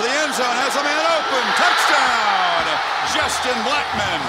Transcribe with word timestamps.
the 0.00 0.08
end 0.08 0.32
zone, 0.32 0.46
has 0.56 0.74
a 0.76 0.82
man 0.82 1.04
open. 1.12 1.44
Touchdown, 1.60 2.64
Justin 3.12 3.52
Blackmon. 3.68 4.20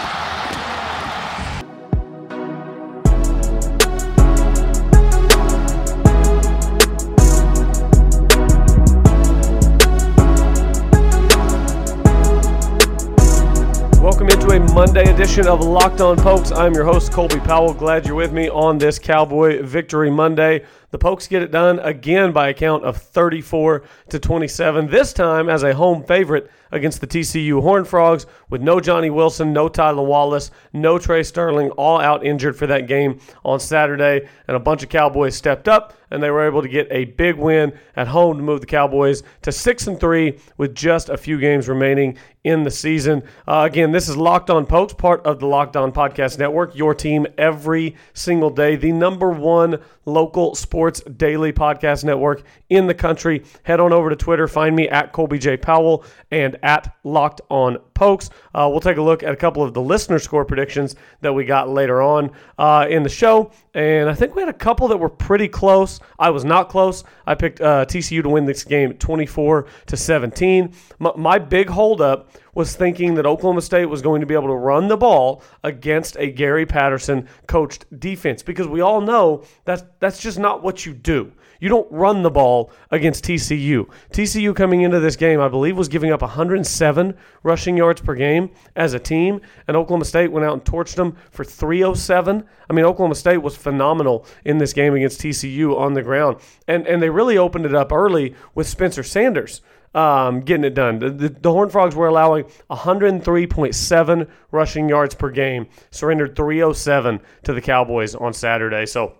Welcome 14.02 14.27
into 14.27 14.48
a 14.49 14.59
Monday 14.73 15.09
edition 15.13 15.48
of 15.48 15.62
Locked 15.62 16.02
On 16.02 16.17
Pokes. 16.17 16.52
I'm 16.52 16.73
your 16.73 16.84
host, 16.84 17.13
Colby 17.13 17.40
Powell. 17.40 17.73
Glad 17.73 18.05
you're 18.05 18.16
with 18.16 18.34
me 18.34 18.49
on 18.49 18.77
this 18.77 18.99
Cowboy 18.99 19.63
Victory 19.63 20.12
Monday. 20.12 20.66
The 20.91 20.98
Pokes 20.98 21.27
get 21.27 21.41
it 21.41 21.52
done 21.52 21.80
again 21.80 22.34
by 22.34 22.50
a 22.50 22.54
count 22.54 22.84
of 22.84 22.98
34 22.98 23.84
to 24.09 24.20
27. 24.20 24.88
This 24.88 25.13
time 25.13 25.48
as 25.48 25.63
a 25.63 25.73
home 25.73 26.04
favorite 26.04 26.52
against 26.70 26.99
the 26.99 27.08
TCU 27.08 27.62
Horned 27.62 27.88
Frogs 27.88 28.26
with 28.49 28.62
no 28.62 28.82
Johnny 28.82 29.09
Wilson, 29.09 29.54
no 29.54 29.70
Tylan 29.70 30.05
Wallace, 30.05 30.52
no 30.73 30.98
Tre 30.99 31.23
Sterling, 31.23 31.70
all 31.72 31.99
out 31.99 32.26
injured 32.26 32.58
for 32.58 32.68
that 32.68 32.88
game 32.88 33.20
on 33.46 33.59
Saturday. 33.59 34.27
And 34.49 34.58
a 34.58 34.59
bunch 34.59 34.84
of 34.84 34.90
Cowboys 34.90 35.35
stepped 35.35 35.70
up 35.70 35.94
and 36.09 36.22
they 36.22 36.30
were 36.30 36.46
able 36.46 36.62
to 36.62 36.68
get 36.68 36.88
a 36.91 37.05
big 37.05 37.38
win 37.38 37.71
at 37.96 38.08
home 38.10 38.35
to 38.35 38.44
move 38.44 38.60
the 38.60 38.68
Cowboys 38.68 39.23
to 39.44 39.52
six 39.52 39.88
and 39.88 39.98
three 39.98 40.38
with 40.58 40.76
just 40.76 41.08
a 41.08 41.16
few 41.16 41.40
games 41.40 41.70
remaining 41.70 42.18
in 42.44 42.63
the 42.63 42.71
season. 42.71 43.23
Uh, 43.48 43.66
again, 43.70 43.91
this 43.91 44.10
is 44.10 44.18
Locked 44.18 44.49
On 44.49 44.66
Pokes, 44.66 44.94
part 44.94 45.26
of 45.26 45.40
the 45.40 45.46
Locked 45.46 45.77
On 45.77 45.91
Podcast 45.91 46.38
Network. 46.38 46.76
Your 46.76 46.94
team 46.94 47.27
every 47.38 47.96
single 48.13 48.49
day, 48.49 48.76
the 48.76 48.91
number 48.91 49.30
one 49.30 49.82
local 50.05 50.55
sports 50.55 50.80
daily 50.90 51.53
podcast 51.53 52.03
network 52.03 52.43
in 52.70 52.87
the 52.87 52.93
country. 52.93 53.43
Head 53.63 53.79
on 53.79 53.93
over 53.93 54.10
to 54.10 54.15
Twitter, 54.15 54.48
find 54.48 54.76
me 54.76 54.90
at 54.90 55.12
Colby 55.13 55.37
J 55.37 55.57
Powell 55.57 56.04
and 56.32 56.57
at 56.63 56.96
Locked 57.04 57.41
On 57.49 57.77
Pokes. 58.02 58.32
Uh, 58.55 58.68
we'll 58.68 58.80
take 58.80 58.98
a 58.98 59.02
look 59.02 59.21
at 59.21 59.32
a 59.32 59.35
couple 59.35 59.62
of 59.62 59.76
the 59.76 59.82
listener 59.82 60.18
score 60.18 60.44
predictions 60.44 60.96
that 61.20 61.32
we 61.32 61.46
got 61.46 61.70
later 61.70 62.02
on 62.02 62.32
uh, 62.58 62.88
in 62.90 63.04
the 63.04 63.10
show. 63.10 63.52
And 63.76 64.09
I 64.09 64.16
think 64.16 64.35
we 64.35 64.41
had 64.41 64.50
a 64.50 64.53
couple 64.53 64.88
that 64.88 64.97
were 64.97 65.08
pretty 65.08 65.47
close. 65.47 66.00
I 66.18 66.31
was 66.31 66.44
not 66.44 66.69
close. 66.69 67.03
I 67.28 67.35
picked 67.35 67.62
uh, 67.62 67.85
TCU 67.85 68.24
to 68.24 68.30
win 68.30 68.46
this 68.46 68.63
game 68.63 68.94
24 68.96 69.68
to 69.85 69.96
17. 69.96 70.74
My, 70.97 71.12
my 71.16 71.38
big 71.38 71.69
holdup 71.69 72.31
was 72.56 72.75
thinking 72.75 73.13
that 73.13 73.28
Oklahoma 73.28 73.62
State 73.62 73.85
was 73.85 74.02
going 74.02 74.22
to 74.22 74.25
be 74.25 74.34
able 74.34 74.47
to 74.47 74.56
run 74.56 74.88
the 74.88 74.97
ball 74.97 75.44
against 75.63 76.18
a 76.18 76.31
Gary 76.31 76.66
Patterson 76.66 77.28
coached 77.46 77.86
defense 78.00 78.41
because 78.41 78.68
we 78.68 78.81
all 78.81 79.00
know 79.00 79.44
that's 79.63 79.84
that's 80.00 80.19
just 80.19 80.40
not 80.40 80.63
what 80.63 80.88
you 80.88 80.94
do. 80.94 81.31
You 81.62 81.69
don't 81.69 81.90
run 81.91 82.23
the 82.23 82.31
ball 82.31 82.72
against 82.90 83.23
TCU. 83.23 83.88
TCU 84.12 84.53
coming 84.56 84.81
into 84.81 85.00
this 85.00 85.16
game, 85.16 85.40
I 85.40 85.47
believe, 85.47 85.78
was 85.78 85.88
giving 85.88 86.12
up 86.12 86.22
107 86.22 87.16
rushing 87.44 87.78
yards 87.78 88.01
per 88.01 88.16
game 88.16 88.50
as 88.75 88.94
a 88.95 89.00
team, 89.00 89.40
and 89.68 89.78
Oklahoma 89.78 90.06
State 90.06 90.31
went 90.31 90.44
out 90.44 90.53
and 90.53 90.66
torched 90.66 90.95
them 90.95 91.16
for 91.29 91.45
307. 91.45 92.44
I 92.69 92.73
mean, 92.73 92.84
Oklahoma 92.84 93.13
State 93.16 93.38
was 93.38 93.56
phenomenal 93.56 94.25
in 94.44 94.57
this 94.57 94.73
game 94.73 94.95
against 94.95 95.22
TCU 95.22 95.78
on 95.78 95.94
the 95.94 96.01
ground, 96.01 96.38
and 96.68 96.88
and 96.88 97.01
they 97.01 97.09
really 97.09 97.38
opened 97.38 97.68
it 97.68 97.75
up 97.75 97.91
early 97.91 98.35
with 98.56 98.68
Spencer 98.68 99.03
Sanders. 99.03 99.62
Um, 99.94 100.40
getting 100.40 100.63
it 100.63 100.73
done. 100.73 101.00
The, 101.00 101.09
the, 101.09 101.29
the 101.29 101.51
Horned 101.51 101.73
Frogs 101.73 101.96
were 101.96 102.07
allowing 102.07 102.46
103.7 102.69 104.29
rushing 104.51 104.88
yards 104.88 105.16
per 105.16 105.29
game, 105.29 105.68
surrendered 105.91 106.34
307 106.34 107.19
to 107.44 107.53
the 107.53 107.59
Cowboys 107.59 108.16
on 108.16 108.31
Saturday. 108.31 108.85
So 108.85 109.16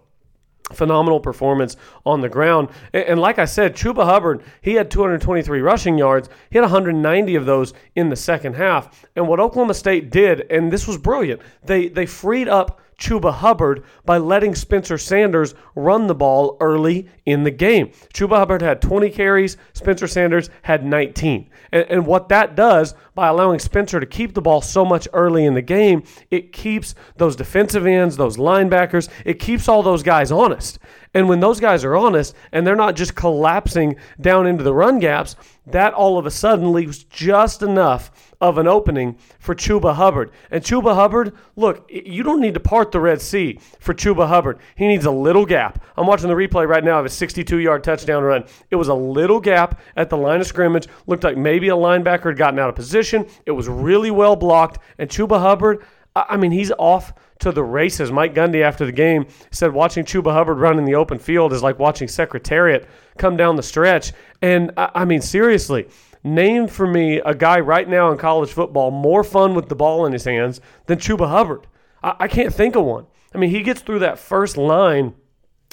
phenomenal 0.74 1.20
performance 1.20 1.78
on 2.06 2.22
the 2.22 2.30
ground. 2.30 2.70
And, 2.94 3.20
like 3.20 3.40
I 3.40 3.46
said, 3.46 3.76
Chuba 3.76 4.06
Hubbard, 4.06 4.44
he 4.62 4.74
had 4.74 4.92
223 4.92 5.62
rushing 5.62 5.98
yards. 5.98 6.30
He 6.50 6.58
had 6.58 6.64
190 6.64 7.36
of 7.36 7.46
those 7.46 7.74
in 7.96 8.10
the 8.10 8.16
second 8.16 8.56
half. 8.56 9.06
And 9.16 9.28
what 9.28 9.40
Oklahoma 9.40 9.74
State 9.74 10.10
did, 10.10 10.42
and 10.50 10.72
this 10.72 10.88
was 10.88 10.98
brilliant, 10.98 11.42
they 11.64 11.88
they 11.88 12.06
freed 12.06 12.48
up 12.48 12.80
Chuba 13.02 13.34
Hubbard 13.34 13.84
by 14.06 14.20
letting 14.20 14.54
Spencer 14.54 14.98
Sanders 14.98 15.56
run 15.76 16.06
the 16.06 16.16
ball 16.16 16.56
early 16.62 17.10
in 17.26 17.44
the 17.44 17.52
game. 17.52 17.88
Chuba 18.14 18.38
Hubbard 18.38 18.62
had 18.62 18.82
20 18.82 19.10
carries, 19.10 19.58
Spencer 19.74 20.08
Sanders 20.08 20.50
had 20.62 20.86
19. 20.86 21.50
And, 21.72 21.86
and, 21.90 22.06
what 22.06 22.30
that 22.30 22.56
does 22.56 22.94
by 23.16 23.28
allowing 23.28 23.60
Spencer 23.60 24.00
to 24.00 24.06
keep 24.06 24.34
the 24.34 24.42
ball 24.42 24.62
so 24.62 24.86
much 24.86 25.08
early 25.14 25.46
in 25.46 25.56
the 25.56 25.62
game, 25.62 26.04
it 26.30 26.54
keeps 26.54 26.94
those 27.18 27.36
defensive 27.36 27.86
ends, 27.86 28.18
those 28.18 28.38
linebackers, 28.38 29.10
it 29.26 29.40
keeps 29.40 29.68
all 29.68 29.82
those 29.82 30.04
guys 30.04 30.32
honest. 30.32 30.78
And 31.14 31.28
when 31.28 31.42
those 31.42 31.60
guys 31.60 31.84
are 31.84 31.96
honest 31.96 32.36
and 32.52 32.66
they're 32.66 32.76
not 32.76 32.96
just 32.96 33.16
collapsing 33.16 33.98
down 34.20 34.48
into 34.48 34.64
the 34.64 34.74
run 34.74 35.00
gaps, 35.00 35.36
that 35.68 35.94
all 35.94 36.18
of 36.18 36.26
a 36.26 36.32
sudden 36.32 36.72
leaves 36.72 37.04
just 37.04 37.62
enough 37.62 38.34
of 38.40 38.58
an 38.58 38.68
opening 38.68 39.18
for 39.40 39.54
Chuba 39.54 39.94
Hubbard. 39.94 40.32
And 40.50 40.64
Chuba 40.64 40.96
Hubbard, 40.96 41.34
look, 41.56 41.88
you 41.90 42.24
don't 42.24 42.42
need 42.42 42.56
to 42.56 42.60
part 42.60 42.92
the 42.92 43.00
Red 43.00 43.22
Sea 43.22 43.60
for 43.80 43.94
Chuba 43.94 44.28
Hubbard. 44.28 44.60
He 44.76 44.88
needs 44.88 45.06
a 45.06 45.12
little 45.12 45.46
gap. 45.46 45.84
I'm 45.98 46.08
watching 46.08 46.30
the 46.30 46.34
replay 46.34 46.68
right 46.68 46.84
now 46.84 47.00
of 47.00 47.06
a 47.06 47.10
62 47.10 47.60
yard 47.60 47.84
touchdown 47.84 48.24
run. 48.24 48.46
It 48.72 48.78
was 48.78 48.88
a 48.88 48.94
little 48.94 49.40
gap 49.40 49.80
at 49.96 50.10
the 50.10 50.18
line 50.18 50.42
of 50.42 50.48
scrimmage. 50.48 50.88
Looked 51.08 51.24
like 51.24 51.38
maybe 51.38 51.70
a 51.70 51.76
linebacker 51.76 52.26
had 52.26 52.38
gotten 52.38 52.60
out 52.60 52.70
of 52.70 52.76
position. 52.76 53.28
It 53.46 53.52
was 53.52 53.68
really 53.68 54.12
well 54.12 54.36
blocked. 54.36 54.80
And 54.98 55.10
Chuba 55.10 55.40
Hubbard, 55.40 55.86
I 56.16 56.38
mean, 56.38 56.52
he's 56.52 56.72
off 56.80 57.14
to 57.42 57.52
the 57.52 57.64
races. 57.64 58.12
Mike 58.12 58.34
Gundy, 58.34 58.62
after 58.62 58.86
the 58.86 58.92
game, 58.92 59.26
said 59.52 59.74
watching 59.74 60.06
Chuba 60.06 60.32
Hubbard 60.32 60.60
run 60.60 60.80
in 60.80 60.86
the 60.86 60.96
open 60.96 61.20
field 61.20 61.54
is 61.54 61.62
like 61.62 61.80
watching 61.80 62.08
Secretariat 62.08 62.88
come 63.18 63.38
down 63.38 63.56
the 63.56 63.64
stretch. 63.64 64.14
And 64.42 64.72
I 64.78 65.06
mean, 65.06 65.22
seriously, 65.22 65.88
name 66.24 66.68
for 66.68 66.88
me 66.88 67.18
a 67.20 67.36
guy 67.36 67.60
right 67.60 67.88
now 67.88 68.12
in 68.12 68.18
college 68.18 68.52
football 68.52 68.92
more 68.92 69.24
fun 69.24 69.54
with 69.54 69.70
the 69.70 69.76
ball 69.76 70.06
in 70.06 70.14
his 70.14 70.26
hands 70.26 70.62
than 70.86 71.00
Chuba 71.00 71.30
Hubbard. 71.30 71.68
I, 72.02 72.16
I 72.22 72.28
can't 72.28 72.54
think 72.54 72.76
of 72.76 72.86
one. 72.86 73.08
I 73.34 73.38
mean, 73.38 73.50
he 73.50 73.64
gets 73.64 73.82
through 73.82 74.00
that 74.00 74.20
first 74.20 74.58
line 74.58 75.14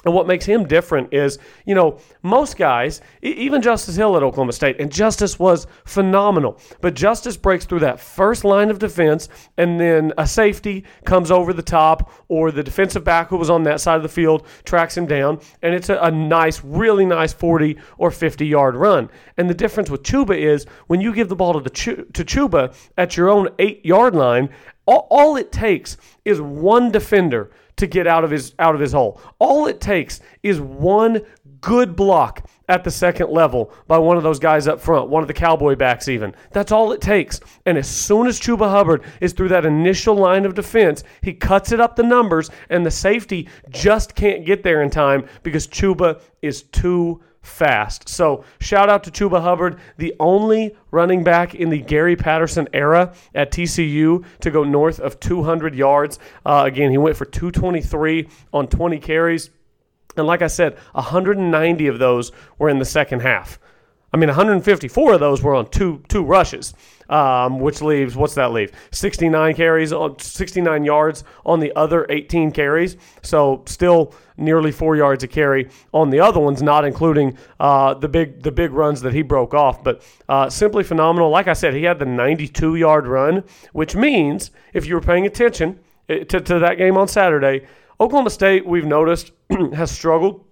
and 0.04 0.14
what 0.14 0.28
makes 0.28 0.44
him 0.44 0.64
different 0.64 1.12
is, 1.12 1.38
you 1.66 1.74
know, 1.74 1.98
most 2.22 2.56
guys, 2.56 3.00
even 3.20 3.60
Justice 3.60 3.96
Hill 3.96 4.16
at 4.16 4.22
Oklahoma 4.22 4.52
State, 4.52 4.80
and 4.80 4.92
Justice 4.92 5.38
was 5.40 5.66
phenomenal. 5.84 6.60
But 6.80 6.94
Justice 6.94 7.36
breaks 7.36 7.64
through 7.64 7.80
that 7.80 7.98
first 7.98 8.44
line 8.44 8.70
of 8.70 8.78
defense, 8.78 9.28
and 9.56 9.78
then 9.80 10.12
a 10.16 10.26
safety 10.26 10.84
comes 11.04 11.32
over 11.32 11.52
the 11.52 11.62
top, 11.62 12.12
or 12.28 12.52
the 12.52 12.62
defensive 12.62 13.02
back 13.02 13.28
who 13.28 13.36
was 13.36 13.50
on 13.50 13.64
that 13.64 13.80
side 13.80 13.96
of 13.96 14.02
the 14.02 14.08
field 14.08 14.46
tracks 14.64 14.96
him 14.96 15.06
down, 15.06 15.40
and 15.62 15.74
it's 15.74 15.88
a, 15.88 15.98
a 15.98 16.10
nice, 16.10 16.62
really 16.62 17.04
nice 17.04 17.32
40 17.32 17.76
or 17.98 18.12
50 18.12 18.46
yard 18.46 18.76
run. 18.76 19.10
And 19.36 19.50
the 19.50 19.54
difference 19.54 19.90
with 19.90 20.04
Chuba 20.04 20.36
is 20.38 20.64
when 20.86 21.00
you 21.00 21.12
give 21.12 21.28
the 21.28 21.36
ball 21.36 21.54
to, 21.54 21.60
the 21.60 21.70
to 21.70 22.24
Chuba 22.24 22.72
at 22.96 23.16
your 23.16 23.28
own 23.30 23.48
eight 23.58 23.84
yard 23.84 24.14
line, 24.14 24.50
all, 24.86 25.08
all 25.10 25.36
it 25.36 25.50
takes 25.50 25.96
is 26.24 26.40
one 26.40 26.92
defender 26.92 27.50
to 27.78 27.86
get 27.86 28.06
out 28.06 28.24
of 28.24 28.30
his 28.30 28.54
out 28.58 28.74
of 28.74 28.80
his 28.80 28.92
hole. 28.92 29.20
All 29.38 29.66
it 29.66 29.80
takes 29.80 30.20
is 30.42 30.60
one 30.60 31.22
good 31.60 31.96
block 31.96 32.48
at 32.68 32.84
the 32.84 32.90
second 32.90 33.30
level 33.30 33.72
by 33.86 33.98
one 33.98 34.16
of 34.16 34.22
those 34.22 34.38
guys 34.38 34.68
up 34.68 34.80
front, 34.80 35.08
one 35.08 35.22
of 35.22 35.28
the 35.28 35.34
cowboy 35.34 35.74
backs 35.74 36.08
even. 36.08 36.34
That's 36.52 36.70
all 36.70 36.92
it 36.92 37.00
takes. 37.00 37.40
And 37.66 37.78
as 37.78 37.88
soon 37.88 38.26
as 38.26 38.38
Chuba 38.38 38.70
Hubbard 38.70 39.04
is 39.20 39.32
through 39.32 39.48
that 39.48 39.64
initial 39.64 40.14
line 40.14 40.44
of 40.44 40.54
defense, 40.54 41.02
he 41.22 41.32
cuts 41.32 41.72
it 41.72 41.80
up 41.80 41.96
the 41.96 42.02
numbers 42.02 42.50
and 42.68 42.84
the 42.84 42.90
safety 42.90 43.48
just 43.70 44.14
can't 44.14 44.44
get 44.44 44.62
there 44.62 44.82
in 44.82 44.90
time 44.90 45.26
because 45.42 45.66
Chuba 45.66 46.20
is 46.42 46.62
too 46.62 47.22
fast. 47.48 48.08
So, 48.08 48.44
shout 48.60 48.88
out 48.88 49.04
to 49.04 49.10
Chuba 49.10 49.40
Hubbard, 49.40 49.78
the 49.96 50.14
only 50.20 50.76
running 50.90 51.24
back 51.24 51.54
in 51.54 51.70
the 51.70 51.78
Gary 51.78 52.16
Patterson 52.16 52.68
era 52.72 53.14
at 53.34 53.50
TCU 53.50 54.24
to 54.40 54.50
go 54.50 54.64
north 54.64 55.00
of 55.00 55.18
200 55.20 55.74
yards. 55.74 56.18
Uh, 56.46 56.64
again, 56.66 56.90
he 56.90 56.98
went 56.98 57.16
for 57.16 57.24
223 57.24 58.28
on 58.52 58.68
20 58.68 58.98
carries. 58.98 59.50
And 60.16 60.26
like 60.26 60.42
I 60.42 60.48
said, 60.48 60.76
190 60.92 61.86
of 61.86 61.98
those 61.98 62.32
were 62.58 62.68
in 62.68 62.78
the 62.78 62.84
second 62.84 63.20
half. 63.20 63.58
I 64.12 64.16
mean, 64.16 64.28
154 64.28 65.12
of 65.12 65.20
those 65.20 65.42
were 65.42 65.54
on 65.54 65.68
two 65.70 66.02
two 66.08 66.24
rushes, 66.24 66.72
um, 67.10 67.60
which 67.60 67.82
leaves 67.82 68.16
what's 68.16 68.34
that 68.34 68.52
leave? 68.52 68.72
69 68.90 69.54
carries 69.54 69.92
on 69.92 70.18
69 70.18 70.84
yards 70.84 71.24
on 71.44 71.60
the 71.60 71.72
other 71.76 72.06
18 72.08 72.50
carries. 72.52 72.96
So 73.22 73.62
still 73.66 74.14
nearly 74.38 74.72
four 74.72 74.96
yards 74.96 75.24
a 75.24 75.28
carry 75.28 75.68
on 75.92 76.08
the 76.08 76.20
other 76.20 76.40
ones, 76.40 76.62
not 76.62 76.86
including 76.86 77.36
uh, 77.60 77.94
the 77.94 78.08
big 78.08 78.42
the 78.42 78.52
big 78.52 78.72
runs 78.72 79.02
that 79.02 79.12
he 79.12 79.20
broke 79.20 79.52
off. 79.52 79.84
But 79.84 80.02
uh, 80.28 80.48
simply 80.48 80.84
phenomenal. 80.84 81.28
Like 81.28 81.48
I 81.48 81.52
said, 81.52 81.74
he 81.74 81.82
had 81.82 81.98
the 81.98 82.06
92 82.06 82.76
yard 82.76 83.06
run, 83.06 83.44
which 83.72 83.94
means 83.94 84.52
if 84.72 84.86
you 84.86 84.94
were 84.94 85.02
paying 85.02 85.26
attention 85.26 85.80
eh, 86.08 86.24
to, 86.24 86.40
to 86.40 86.58
that 86.60 86.78
game 86.78 86.96
on 86.96 87.08
Saturday, 87.08 87.66
Oklahoma 88.00 88.30
State 88.30 88.64
we've 88.64 88.86
noticed 88.86 89.32
has 89.74 89.90
struggled 89.90 90.46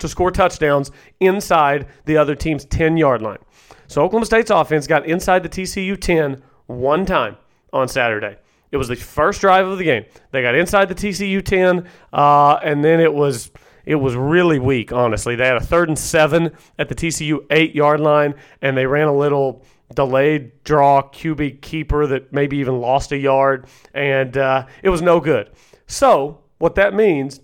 to 0.00 0.08
score 0.08 0.30
touchdowns 0.30 0.90
inside 1.20 1.86
the 2.04 2.16
other 2.16 2.34
team's 2.34 2.64
10 2.64 2.96
yard 2.96 3.22
line. 3.22 3.38
So 3.86 4.02
Oklahoma 4.02 4.26
State's 4.26 4.50
offense 4.50 4.86
got 4.86 5.06
inside 5.06 5.42
the 5.42 5.48
TCU 5.48 6.00
10 6.00 6.42
one 6.66 7.06
time 7.06 7.36
on 7.72 7.88
Saturday. 7.88 8.36
It 8.70 8.76
was 8.76 8.88
the 8.88 8.96
first 8.96 9.40
drive 9.40 9.66
of 9.66 9.78
the 9.78 9.84
game. 9.84 10.04
They 10.30 10.42
got 10.42 10.54
inside 10.54 10.88
the 10.88 10.94
TCU 10.94 11.44
10, 11.44 11.88
uh, 12.12 12.60
and 12.62 12.84
then 12.84 13.00
it 13.00 13.12
was 13.12 13.50
it 13.84 13.96
was 13.96 14.14
really 14.14 14.58
weak, 14.58 14.92
honestly. 14.92 15.34
They 15.34 15.46
had 15.46 15.56
a 15.56 15.64
third 15.64 15.88
and 15.88 15.98
seven 15.98 16.52
at 16.78 16.88
the 16.88 16.94
TCU 16.94 17.44
eight 17.50 17.74
yard 17.74 17.98
line, 17.98 18.34
and 18.62 18.76
they 18.76 18.86
ran 18.86 19.08
a 19.08 19.16
little 19.16 19.64
delayed 19.94 20.62
draw 20.62 21.02
QB 21.02 21.60
keeper 21.60 22.06
that 22.06 22.32
maybe 22.32 22.58
even 22.58 22.80
lost 22.80 23.10
a 23.10 23.18
yard, 23.18 23.66
and 23.92 24.36
uh, 24.36 24.66
it 24.82 24.90
was 24.90 25.02
no 25.02 25.18
good. 25.18 25.50
So, 25.86 26.42
what 26.58 26.76
that 26.76 26.94
means 26.94 27.40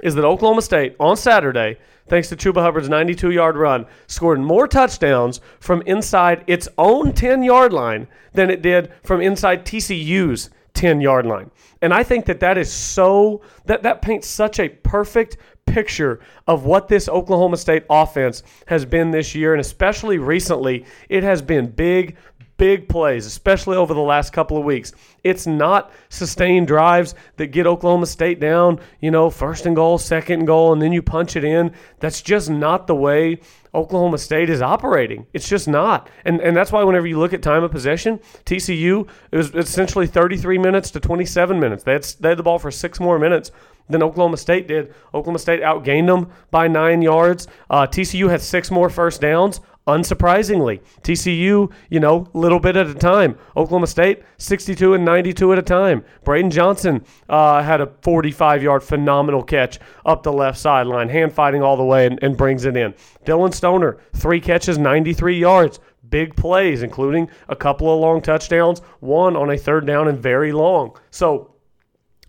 is 0.00 0.14
that 0.14 0.24
Oklahoma 0.24 0.62
State 0.62 0.96
on 1.00 1.16
Saturday, 1.16 1.78
thanks 2.08 2.28
to 2.28 2.36
Chuba 2.36 2.62
Hubbard's 2.62 2.88
92 2.88 3.30
yard 3.30 3.56
run, 3.56 3.86
scored 4.06 4.40
more 4.40 4.66
touchdowns 4.68 5.40
from 5.60 5.82
inside 5.82 6.44
its 6.46 6.68
own 6.78 7.12
10 7.12 7.42
yard 7.42 7.72
line 7.72 8.06
than 8.32 8.50
it 8.50 8.62
did 8.62 8.92
from 9.02 9.20
inside 9.20 9.64
TCU's 9.64 10.50
10 10.74 11.00
yard 11.00 11.26
line. 11.26 11.50
And 11.82 11.92
I 11.92 12.02
think 12.02 12.26
that 12.26 12.40
that 12.40 12.58
is 12.58 12.72
so, 12.72 13.42
that, 13.66 13.82
that 13.82 14.02
paints 14.02 14.26
such 14.26 14.58
a 14.58 14.68
perfect 14.68 15.36
picture 15.66 16.20
of 16.46 16.64
what 16.64 16.88
this 16.88 17.08
Oklahoma 17.08 17.56
State 17.56 17.84
offense 17.90 18.42
has 18.66 18.84
been 18.84 19.10
this 19.10 19.34
year, 19.34 19.54
and 19.54 19.60
especially 19.60 20.18
recently, 20.18 20.84
it 21.08 21.22
has 21.22 21.42
been 21.42 21.70
big, 21.70 22.16
big 22.58 22.88
plays, 22.88 23.24
especially 23.24 23.76
over 23.76 23.94
the 23.94 24.00
last 24.00 24.32
couple 24.32 24.58
of 24.58 24.64
weeks. 24.64 24.92
It's 25.24 25.46
not 25.46 25.90
sustained 26.10 26.66
drives 26.66 27.14
that 27.36 27.46
get 27.46 27.66
Oklahoma 27.66 28.06
State 28.06 28.40
down, 28.40 28.80
you 29.00 29.10
know, 29.10 29.30
first 29.30 29.64
and 29.64 29.74
goal, 29.74 29.96
second 29.96 30.40
and 30.40 30.46
goal, 30.46 30.72
and 30.72 30.82
then 30.82 30.92
you 30.92 31.00
punch 31.00 31.36
it 31.36 31.44
in. 31.44 31.72
That's 32.00 32.20
just 32.20 32.50
not 32.50 32.86
the 32.86 32.94
way 32.94 33.40
Oklahoma 33.74 34.18
State 34.18 34.50
is 34.50 34.60
operating. 34.60 35.26
It's 35.32 35.48
just 35.48 35.68
not. 35.68 36.10
And 36.24 36.40
and 36.40 36.56
that's 36.56 36.72
why 36.72 36.82
whenever 36.82 37.06
you 37.06 37.18
look 37.18 37.32
at 37.32 37.42
time 37.42 37.62
of 37.62 37.70
possession, 37.70 38.18
TCU 38.44 39.08
it 39.30 39.36
was 39.36 39.54
essentially 39.54 40.06
33 40.06 40.58
minutes 40.58 40.90
to 40.92 41.00
27 41.00 41.58
minutes. 41.58 41.84
They 41.84 41.92
had, 41.92 42.04
they 42.20 42.28
had 42.30 42.38
the 42.38 42.42
ball 42.42 42.58
for 42.58 42.70
six 42.70 43.00
more 43.00 43.18
minutes 43.18 43.50
than 43.88 44.02
Oklahoma 44.02 44.36
State 44.36 44.68
did. 44.68 44.94
Oklahoma 45.14 45.38
State 45.38 45.62
outgained 45.62 46.06
them 46.06 46.30
by 46.50 46.68
nine 46.68 47.02
yards. 47.02 47.46
Uh, 47.70 47.86
TCU 47.86 48.28
had 48.28 48.42
six 48.42 48.70
more 48.70 48.90
first 48.90 49.20
downs. 49.20 49.60
Unsurprisingly, 49.88 50.82
TCU, 51.00 51.72
you 51.88 51.98
know, 51.98 52.28
little 52.34 52.60
bit 52.60 52.76
at 52.76 52.86
a 52.86 52.94
time. 52.94 53.38
Oklahoma 53.56 53.86
State, 53.86 54.22
62 54.36 54.92
and 54.92 55.02
92 55.02 55.54
at 55.54 55.58
a 55.58 55.62
time. 55.62 56.04
Braydon 56.24 56.50
Johnson 56.50 57.02
uh, 57.30 57.62
had 57.62 57.80
a 57.80 57.86
45 58.02 58.62
yard 58.62 58.82
phenomenal 58.82 59.42
catch 59.42 59.78
up 60.04 60.22
the 60.22 60.32
left 60.32 60.58
sideline, 60.58 61.08
hand 61.08 61.32
fighting 61.32 61.62
all 61.62 61.78
the 61.78 61.84
way 61.84 62.04
and, 62.04 62.22
and 62.22 62.36
brings 62.36 62.66
it 62.66 62.76
in. 62.76 62.94
Dillon 63.24 63.50
Stoner, 63.50 63.96
three 64.14 64.40
catches, 64.40 64.76
93 64.76 65.38
yards 65.38 65.80
big 66.10 66.36
plays, 66.36 66.82
including 66.82 67.30
a 67.48 67.56
couple 67.56 67.92
of 67.92 67.98
long 67.98 68.20
touchdowns, 68.20 68.80
one 69.00 69.36
on 69.36 69.50
a 69.50 69.56
third 69.56 69.86
down 69.86 70.08
and 70.08 70.18
very 70.18 70.52
long. 70.52 70.96
So 71.10 71.54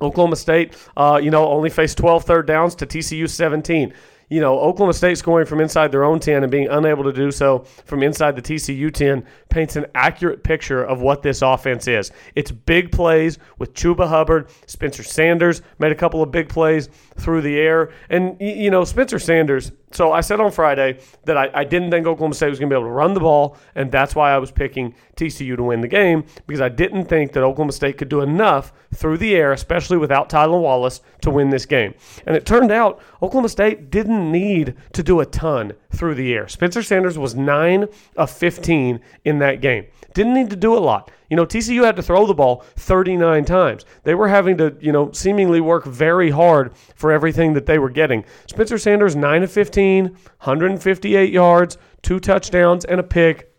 Oklahoma 0.01 0.37
State, 0.37 0.75
uh, 0.95 1.19
you 1.21 1.31
know, 1.31 1.47
only 1.47 1.69
faced 1.69 1.97
12 1.97 2.23
third 2.23 2.47
downs 2.47 2.75
to 2.75 2.85
TCU 2.85 3.29
17 3.29 3.93
you 4.29 4.39
know, 4.39 4.59
Oklahoma 4.59 4.93
State 4.93 5.17
scoring 5.17 5.45
from 5.45 5.59
inside 5.59 5.91
their 5.91 6.03
own 6.03 6.19
10 6.19 6.43
and 6.43 6.51
being 6.51 6.67
unable 6.67 7.03
to 7.03 7.13
do 7.13 7.31
so 7.31 7.59
from 7.85 8.03
inside 8.03 8.35
the 8.35 8.41
TCU 8.41 8.93
10 8.93 9.25
paints 9.49 9.75
an 9.75 9.85
accurate 9.95 10.43
picture 10.43 10.83
of 10.83 11.01
what 11.01 11.23
this 11.23 11.41
offense 11.41 11.87
is. 11.87 12.11
It's 12.35 12.51
big 12.51 12.91
plays 12.91 13.39
with 13.57 13.73
Chuba 13.73 14.07
Hubbard. 14.07 14.49
Spencer 14.67 15.03
Sanders 15.03 15.61
made 15.79 15.91
a 15.91 15.95
couple 15.95 16.21
of 16.21 16.31
big 16.31 16.49
plays 16.49 16.89
through 17.17 17.41
the 17.41 17.57
air. 17.57 17.91
And, 18.09 18.39
you 18.39 18.69
know, 18.69 18.83
Spencer 18.83 19.19
Sanders, 19.19 19.71
so 19.91 20.11
I 20.11 20.21
said 20.21 20.39
on 20.39 20.51
Friday 20.51 20.99
that 21.25 21.37
I, 21.37 21.49
I 21.53 21.63
didn't 21.63 21.91
think 21.91 22.05
Oklahoma 22.05 22.35
State 22.35 22.49
was 22.49 22.59
going 22.59 22.69
to 22.69 22.75
be 22.75 22.77
able 22.77 22.89
to 22.89 22.93
run 22.93 23.13
the 23.13 23.19
ball, 23.19 23.57
and 23.75 23.91
that's 23.91 24.15
why 24.15 24.31
I 24.31 24.37
was 24.37 24.51
picking 24.51 24.93
TCU 25.15 25.55
to 25.55 25.63
win 25.63 25.81
the 25.81 25.87
game 25.87 26.23
because 26.45 26.61
I 26.61 26.69
didn't 26.69 27.05
think 27.05 27.33
that 27.33 27.43
Oklahoma 27.43 27.71
State 27.71 27.97
could 27.97 28.09
do 28.09 28.21
enough 28.21 28.71
through 28.93 29.17
the 29.17 29.35
air, 29.35 29.51
especially 29.51 29.97
without 29.97 30.29
Tylan 30.29 30.61
Wallace, 30.61 31.01
to 31.21 31.31
win 31.31 31.49
this 31.49 31.65
game. 31.65 31.93
And 32.25 32.35
it 32.35 32.45
turned 32.45 32.71
out 32.71 33.01
Oklahoma 33.21 33.49
State 33.49 33.89
didn't 33.89 34.31
need 34.31 34.75
to 34.93 35.03
do 35.03 35.19
a 35.19 35.25
ton 35.25 35.73
through 35.91 36.15
the 36.15 36.33
air. 36.33 36.47
Spencer 36.47 36.83
Sanders 36.83 37.17
was 37.17 37.35
9 37.35 37.87
of 38.15 38.29
15 38.29 38.99
in 39.25 39.39
that 39.39 39.61
game. 39.61 39.85
Didn't 40.13 40.33
need 40.33 40.49
to 40.49 40.55
do 40.55 40.75
a 40.75 40.79
lot. 40.79 41.11
You 41.29 41.35
know, 41.35 41.45
TCU 41.45 41.85
had 41.85 41.95
to 41.95 42.01
throw 42.01 42.25
the 42.25 42.33
ball 42.33 42.63
39 42.75 43.45
times. 43.45 43.85
They 44.03 44.15
were 44.15 44.27
having 44.27 44.57
to, 44.57 44.75
you 44.79 44.91
know, 44.91 45.11
seemingly 45.11 45.61
work 45.61 45.85
very 45.85 46.31
hard 46.31 46.73
for 46.95 47.11
everything 47.11 47.53
that 47.53 47.65
they 47.65 47.77
were 47.77 47.89
getting. 47.89 48.25
Spencer 48.47 48.77
Sanders, 48.77 49.15
9 49.15 49.43
of 49.43 49.51
15, 49.51 50.05
158 50.05 51.31
yards, 51.31 51.77
two 52.01 52.19
touchdowns, 52.19 52.85
and 52.85 52.99
a 52.99 53.03
pick. 53.03 53.53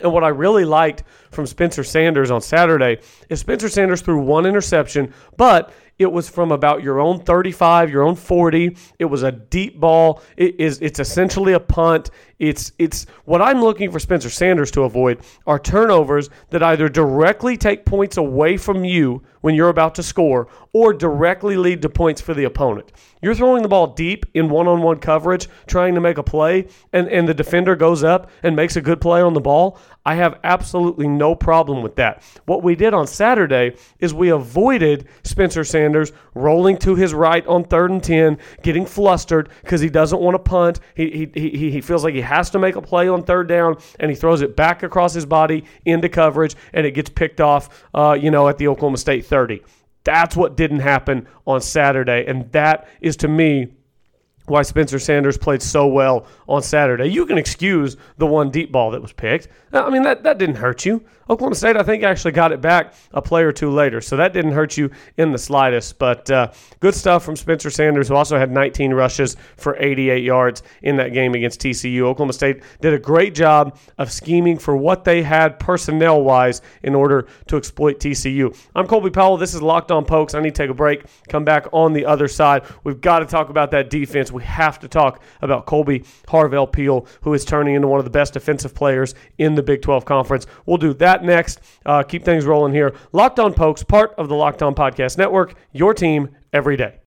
And 0.00 0.12
what 0.12 0.24
I 0.24 0.28
really 0.28 0.64
liked 0.64 1.02
from 1.32 1.46
Spencer 1.46 1.82
Sanders 1.82 2.30
on 2.30 2.40
Saturday 2.40 3.00
is 3.28 3.40
Spencer 3.40 3.68
Sanders 3.68 4.02
threw 4.02 4.20
one 4.20 4.46
interception, 4.46 5.12
but 5.36 5.72
it 5.98 6.10
was 6.10 6.28
from 6.28 6.50
about 6.50 6.82
your 6.82 7.00
own 7.00 7.20
35, 7.20 7.90
your 7.90 8.02
own 8.02 8.16
40. 8.16 8.76
It 8.98 9.04
was 9.04 9.22
a 9.22 9.30
deep 9.30 9.78
ball. 9.78 10.20
It 10.36 10.58
is 10.58 10.80
it's 10.80 10.98
essentially 10.98 11.52
a 11.52 11.60
punt. 11.60 12.10
It's 12.38 12.72
it's 12.78 13.06
what 13.24 13.40
I'm 13.40 13.60
looking 13.60 13.90
for 13.92 14.00
Spencer 14.00 14.30
Sanders 14.30 14.70
to 14.72 14.82
avoid 14.82 15.20
are 15.46 15.60
turnovers 15.60 16.28
that 16.50 16.62
either 16.62 16.88
directly 16.88 17.56
take 17.56 17.84
points 17.84 18.16
away 18.16 18.56
from 18.56 18.84
you 18.84 19.22
when 19.42 19.54
you're 19.54 19.68
about 19.68 19.94
to 19.96 20.02
score 20.02 20.48
or 20.72 20.92
directly 20.92 21.56
lead 21.56 21.82
to 21.82 21.88
points 21.88 22.20
for 22.20 22.34
the 22.34 22.44
opponent. 22.44 22.90
You're 23.20 23.34
throwing 23.34 23.62
the 23.62 23.68
ball 23.68 23.88
deep 23.88 24.26
in 24.34 24.48
one-on-one 24.48 24.98
coverage 24.98 25.48
trying 25.66 25.94
to 25.94 26.00
make 26.00 26.18
a 26.18 26.22
play 26.24 26.66
and 26.92 27.06
and 27.08 27.28
the 27.28 27.34
defender 27.34 27.76
goes 27.76 28.02
up 28.02 28.30
and 28.42 28.56
makes 28.56 28.74
a 28.74 28.80
good 28.80 29.00
play 29.00 29.20
on 29.20 29.34
the 29.34 29.40
ball. 29.40 29.78
I 30.04 30.16
have 30.16 30.40
absolutely 30.42 31.06
no 31.06 31.21
problem 31.34 31.82
with 31.82 31.96
that. 31.96 32.22
What 32.46 32.62
we 32.62 32.74
did 32.74 32.94
on 32.94 33.06
Saturday 33.06 33.76
is 34.00 34.12
we 34.12 34.30
avoided 34.30 35.08
Spencer 35.24 35.64
Sanders 35.64 36.12
rolling 36.34 36.76
to 36.78 36.94
his 36.94 37.14
right 37.14 37.46
on 37.46 37.64
third 37.64 37.90
and 37.90 38.02
10, 38.02 38.38
getting 38.62 38.84
flustered 38.84 39.48
because 39.62 39.80
he 39.80 39.88
doesn't 39.88 40.20
want 40.20 40.34
to 40.34 40.38
punt. 40.38 40.80
He, 40.94 41.30
he, 41.34 41.48
he, 41.48 41.70
he 41.70 41.80
feels 41.80 42.04
like 42.04 42.14
he 42.14 42.20
has 42.20 42.50
to 42.50 42.58
make 42.58 42.76
a 42.76 42.82
play 42.82 43.08
on 43.08 43.22
third 43.22 43.48
down, 43.48 43.76
and 44.00 44.10
he 44.10 44.16
throws 44.16 44.42
it 44.42 44.56
back 44.56 44.82
across 44.82 45.14
his 45.14 45.26
body 45.26 45.64
into 45.84 46.08
coverage, 46.08 46.56
and 46.72 46.86
it 46.86 46.92
gets 46.92 47.10
picked 47.10 47.40
off, 47.40 47.84
uh, 47.94 48.16
you 48.20 48.30
know, 48.30 48.48
at 48.48 48.58
the 48.58 48.68
Oklahoma 48.68 48.98
State 48.98 49.24
30. 49.24 49.62
That's 50.04 50.36
what 50.36 50.56
didn't 50.56 50.80
happen 50.80 51.28
on 51.46 51.60
Saturday, 51.60 52.24
and 52.26 52.50
that 52.52 52.88
is 53.00 53.16
to 53.18 53.28
me 53.28 53.68
why 54.52 54.60
Spencer 54.60 54.98
Sanders 54.98 55.38
played 55.38 55.62
so 55.62 55.86
well 55.86 56.26
on 56.46 56.62
Saturday. 56.62 57.06
You 57.06 57.24
can 57.24 57.38
excuse 57.38 57.96
the 58.18 58.26
one 58.26 58.50
deep 58.50 58.70
ball 58.70 58.90
that 58.90 59.00
was 59.00 59.10
picked. 59.10 59.48
I 59.72 59.88
mean, 59.88 60.02
that, 60.02 60.24
that 60.24 60.36
didn't 60.36 60.56
hurt 60.56 60.84
you. 60.84 61.02
Oklahoma 61.30 61.54
State, 61.54 61.76
I 61.76 61.82
think, 61.82 62.02
actually 62.02 62.32
got 62.32 62.52
it 62.52 62.60
back 62.60 62.94
a 63.12 63.22
play 63.22 63.42
or 63.44 63.52
two 63.52 63.70
later, 63.70 64.00
so 64.00 64.16
that 64.16 64.32
didn't 64.32 64.52
hurt 64.52 64.76
you 64.76 64.90
in 65.16 65.32
the 65.32 65.38
slightest. 65.38 65.98
But 65.98 66.30
uh, 66.30 66.52
good 66.80 66.94
stuff 66.94 67.24
from 67.24 67.36
Spencer 67.36 67.70
Sanders, 67.70 68.08
who 68.08 68.14
also 68.14 68.38
had 68.38 68.50
19 68.50 68.92
rushes 68.92 69.36
for 69.56 69.76
88 69.78 70.24
yards 70.24 70.62
in 70.82 70.96
that 70.96 71.12
game 71.12 71.34
against 71.34 71.60
TCU. 71.60 72.00
Oklahoma 72.02 72.32
State 72.32 72.62
did 72.80 72.92
a 72.92 72.98
great 72.98 73.34
job 73.34 73.78
of 73.98 74.10
scheming 74.10 74.58
for 74.58 74.76
what 74.76 75.04
they 75.04 75.22
had 75.22 75.58
personnel 75.58 76.22
wise 76.22 76.62
in 76.82 76.94
order 76.94 77.26
to 77.46 77.56
exploit 77.56 78.00
TCU. 78.00 78.56
I'm 78.74 78.86
Colby 78.86 79.10
Powell. 79.10 79.36
This 79.36 79.54
is 79.54 79.62
Locked 79.62 79.92
On 79.92 80.04
Pokes. 80.04 80.34
I 80.34 80.40
need 80.40 80.54
to 80.54 80.62
take 80.62 80.70
a 80.70 80.74
break, 80.74 81.04
come 81.28 81.44
back 81.44 81.66
on 81.72 81.92
the 81.92 82.04
other 82.04 82.28
side. 82.28 82.64
We've 82.84 83.00
got 83.00 83.20
to 83.20 83.26
talk 83.26 83.48
about 83.48 83.70
that 83.70 83.88
defense 83.88 84.32
we 84.32 84.42
have 84.44 84.78
to 84.80 84.88
talk 84.88 85.22
about 85.40 85.66
Kolby 85.66 86.06
Harvell 86.26 86.70
Peel, 86.70 87.06
who 87.22 87.34
is 87.34 87.44
turning 87.44 87.74
into 87.74 87.88
one 87.88 87.98
of 87.98 88.04
the 88.04 88.10
best 88.10 88.32
defensive 88.32 88.74
players 88.74 89.14
in 89.38 89.54
the 89.54 89.62
Big 89.62 89.82
12 89.82 90.04
Conference. 90.04 90.46
We'll 90.66 90.78
do 90.78 90.94
that 90.94 91.11
next. 91.20 91.60
Uh, 91.84 92.02
keep 92.02 92.24
things 92.24 92.46
rolling 92.46 92.72
here. 92.72 92.94
Locked 93.12 93.38
On 93.40 93.52
Pokes, 93.52 93.82
part 93.82 94.14
of 94.16 94.28
the 94.28 94.34
Locked 94.36 94.62
On 94.62 94.74
Podcast 94.74 95.18
Network, 95.18 95.54
your 95.72 95.92
team 95.92 96.30
every 96.52 96.76
day. 96.76 97.01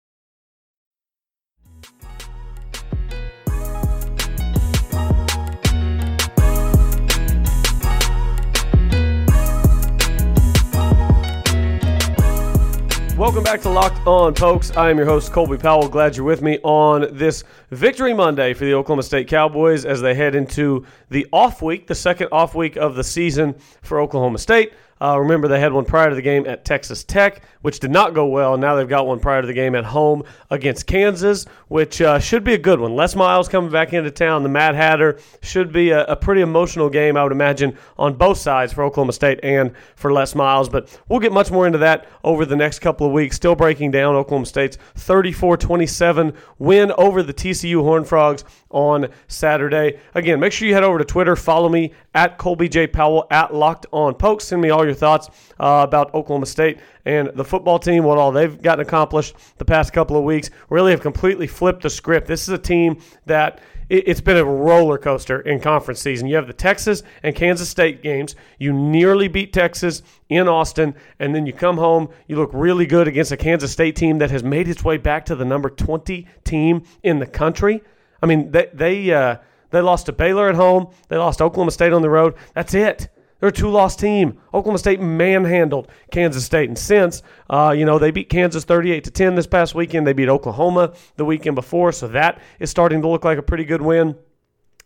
Welcome 13.26 13.44
back 13.44 13.62
to 13.62 13.70
Locked 13.70 14.06
On 14.06 14.36
Pokes. 14.36 14.70
I 14.78 14.92
am 14.92 14.98
your 14.98 15.08
host, 15.08 15.32
Colby 15.32 15.58
Powell. 15.58 15.90
Glad 15.90 16.16
you're 16.16 16.24
with 16.24 16.44
me 16.44 16.60
on 16.62 17.08
this 17.18 17.44
Victory 17.72 18.14
Monday 18.14 18.54
for 18.54 18.66
the 18.66 18.76
Oklahoma 18.76 19.02
State 19.02 19.28
Cowboys 19.28 19.84
as 19.84 20.00
they 20.00 20.14
head 20.14 20.36
into 20.36 20.86
the 21.10 21.26
off 21.34 21.60
week, 21.64 21.88
the 21.88 21.96
second 21.96 22.28
off 22.32 22.54
week 22.54 22.76
of 22.76 22.94
the 22.94 23.04
season 23.04 23.56
for 23.82 24.00
Oklahoma 24.00 24.38
State. 24.38 24.74
Uh, 25.02 25.20
remember, 25.20 25.50
they 25.50 25.60
had 25.60 25.74
one 25.74 25.84
prior 25.84 26.10
to 26.10 26.16
the 26.16 26.22
game 26.22 26.48
at 26.48 26.64
Texas 26.64 27.04
Tech, 27.04 27.42
which 27.62 27.82
did 27.82 27.92
not 27.92 28.14
go 28.14 28.28
well. 28.28 28.56
Now 28.56 28.76
they've 28.76 28.88
got 28.88 29.06
one 29.06 29.20
prior 29.20 29.42
to 29.42 29.48
the 29.48 29.54
game 29.54 29.76
at 29.76 29.84
home 29.84 30.24
against 30.50 30.88
Kansas, 30.88 31.46
which 31.68 32.02
uh, 32.02 32.18
should 32.18 32.46
be 32.46 32.54
a 32.54 32.58
good 32.58 32.80
one. 32.80 32.96
Les 32.96 33.14
Miles 33.14 33.50
coming 33.50 33.70
back 33.70 33.92
into 33.92 34.10
town. 34.10 34.44
The 34.44 34.50
Mad 34.50 34.74
Hatter 34.74 35.20
should 35.42 35.74
be 35.74 35.90
a, 35.90 36.06
a, 36.06 36.16
pretty 36.16 36.40
emotional 36.40 36.90
game, 36.90 37.18
I 37.18 37.24
would 37.24 37.34
imagine, 37.34 37.78
on 37.98 38.14
both 38.14 38.38
sides 38.38 38.72
for 38.72 38.84
Oklahoma 38.84 39.12
State 39.12 39.42
and 39.44 39.74
for 39.98 40.14
Les 40.14 40.34
Miles. 40.34 40.70
But 40.70 40.98
we'll 41.10 41.20
get 41.20 41.34
much 41.34 41.52
more 41.52 41.68
into 41.68 41.80
that 41.80 42.08
over 42.24 42.46
the 42.46 42.56
next 42.56 42.80
couple 42.80 43.06
of 43.06 43.12
weeks. 43.12 43.36
Still 43.36 43.56
breaking 43.56 43.92
down 43.92 44.16
Oklahoma 44.16 44.46
State's 44.46 44.78
34 44.96 45.58
27 45.58 46.34
win 46.58 46.94
over 46.98 47.22
the 47.22 47.34
TCU 47.34 47.82
Horned 47.82 48.08
Frogs 48.08 48.46
on 48.70 49.08
Saturday. 49.28 50.00
Again, 50.14 50.40
make 50.40 50.54
sure 50.54 50.68
you 50.68 50.74
head 50.74 50.84
over 50.84 51.00
to 51.00 51.06
Twitter. 51.06 51.36
Follow 51.36 51.68
me 51.68 51.94
at 52.14 52.38
Colby 52.38 52.70
J. 52.70 52.88
Powell 52.88 53.28
at 53.30 53.54
Locked 53.54 53.86
On 53.92 54.14
Pokes. 54.14 54.46
Send 54.46 54.62
me 54.62 54.70
all 54.70 54.85
all 54.86 54.90
your 54.90 54.96
thoughts 54.96 55.30
uh, 55.60 55.86
about 55.88 56.14
Oklahoma 56.14 56.46
State 56.46 56.80
and 57.06 57.32
the 57.36 57.44
football 57.44 57.80
team, 57.80 58.04
what 58.04 58.18
all 58.18 58.32
they've 58.32 58.62
gotten 58.62 58.86
accomplished 58.86 59.36
the 59.58 59.66
past 59.66 59.94
couple 59.94 60.18
of 60.18 60.24
weeks. 60.24 60.50
Really 60.70 60.92
have 60.92 61.02
completely 61.02 61.48
flipped 61.48 61.84
the 61.84 61.90
script. 61.90 62.28
This 62.28 62.44
is 62.44 62.50
a 62.50 62.58
team 62.58 63.02
that 63.26 63.60
it's 63.88 64.22
been 64.22 64.38
a 64.38 64.44
roller 64.44 64.98
coaster 64.98 65.42
in 65.42 65.60
conference 65.60 66.02
season. 66.02 66.28
You 66.28 66.38
have 66.38 66.48
the 66.48 66.54
Texas 66.54 67.04
and 67.22 67.36
Kansas 67.36 67.70
State 67.70 68.02
games. 68.02 68.36
You 68.58 68.74
nearly 68.74 69.28
beat 69.28 69.54
Texas 69.54 70.02
in 70.28 70.48
Austin, 70.48 70.96
and 71.20 71.36
then 71.36 71.46
you 71.46 71.54
come 71.54 71.78
home. 71.78 72.10
You 72.28 72.38
look 72.38 72.50
really 72.52 72.88
good 72.88 73.08
against 73.08 73.32
a 73.32 73.38
Kansas 73.38 73.72
State 73.72 73.96
team 73.96 74.18
that 74.18 74.32
has 74.32 74.44
made 74.44 74.68
its 74.68 74.84
way 74.84 74.98
back 74.98 75.26
to 75.26 75.36
the 75.36 75.46
number 75.46 75.70
20 75.70 76.28
team 76.44 76.84
in 77.04 77.20
the 77.20 77.28
country. 77.28 77.84
I 78.24 78.26
mean, 78.26 78.50
they 78.50 78.70
they 78.74 79.14
uh, 79.14 79.38
they 79.70 79.82
lost 79.82 80.08
to 80.08 80.14
Baylor 80.14 80.50
at 80.50 80.56
home. 80.56 80.88
They 81.10 81.18
lost 81.18 81.40
Oklahoma 81.40 81.70
State 81.70 81.94
on 81.94 82.02
the 82.02 82.10
road. 82.10 82.34
That's 82.56 82.74
it. 82.74 83.10
They're 83.40 83.50
a 83.50 83.52
two-loss 83.52 83.96
team. 83.96 84.40
Oklahoma 84.54 84.78
State 84.78 85.02
manhandled 85.02 85.90
Kansas 86.12 86.46
State, 86.46 86.70
and 86.70 86.78
since 86.78 87.22
uh, 87.50 87.74
you 87.78 87.86
know 87.86 88.00
they 88.00 88.12
beat 88.12 88.30
Kansas 88.30 88.64
38 88.64 89.04
to 89.04 89.12
10 89.12 89.36
this 89.36 89.48
past 89.48 89.76
weekend, 89.76 90.08
they 90.08 90.14
beat 90.14 90.30
Oklahoma 90.30 90.94
the 91.18 91.26
weekend 91.26 91.56
before, 91.56 91.92
so 91.92 92.08
that 92.10 92.42
is 92.60 92.70
starting 92.70 93.02
to 93.02 93.08
look 93.08 93.26
like 93.26 93.38
a 93.38 93.44
pretty 93.44 93.66
good 93.66 93.82
win. 93.82 94.16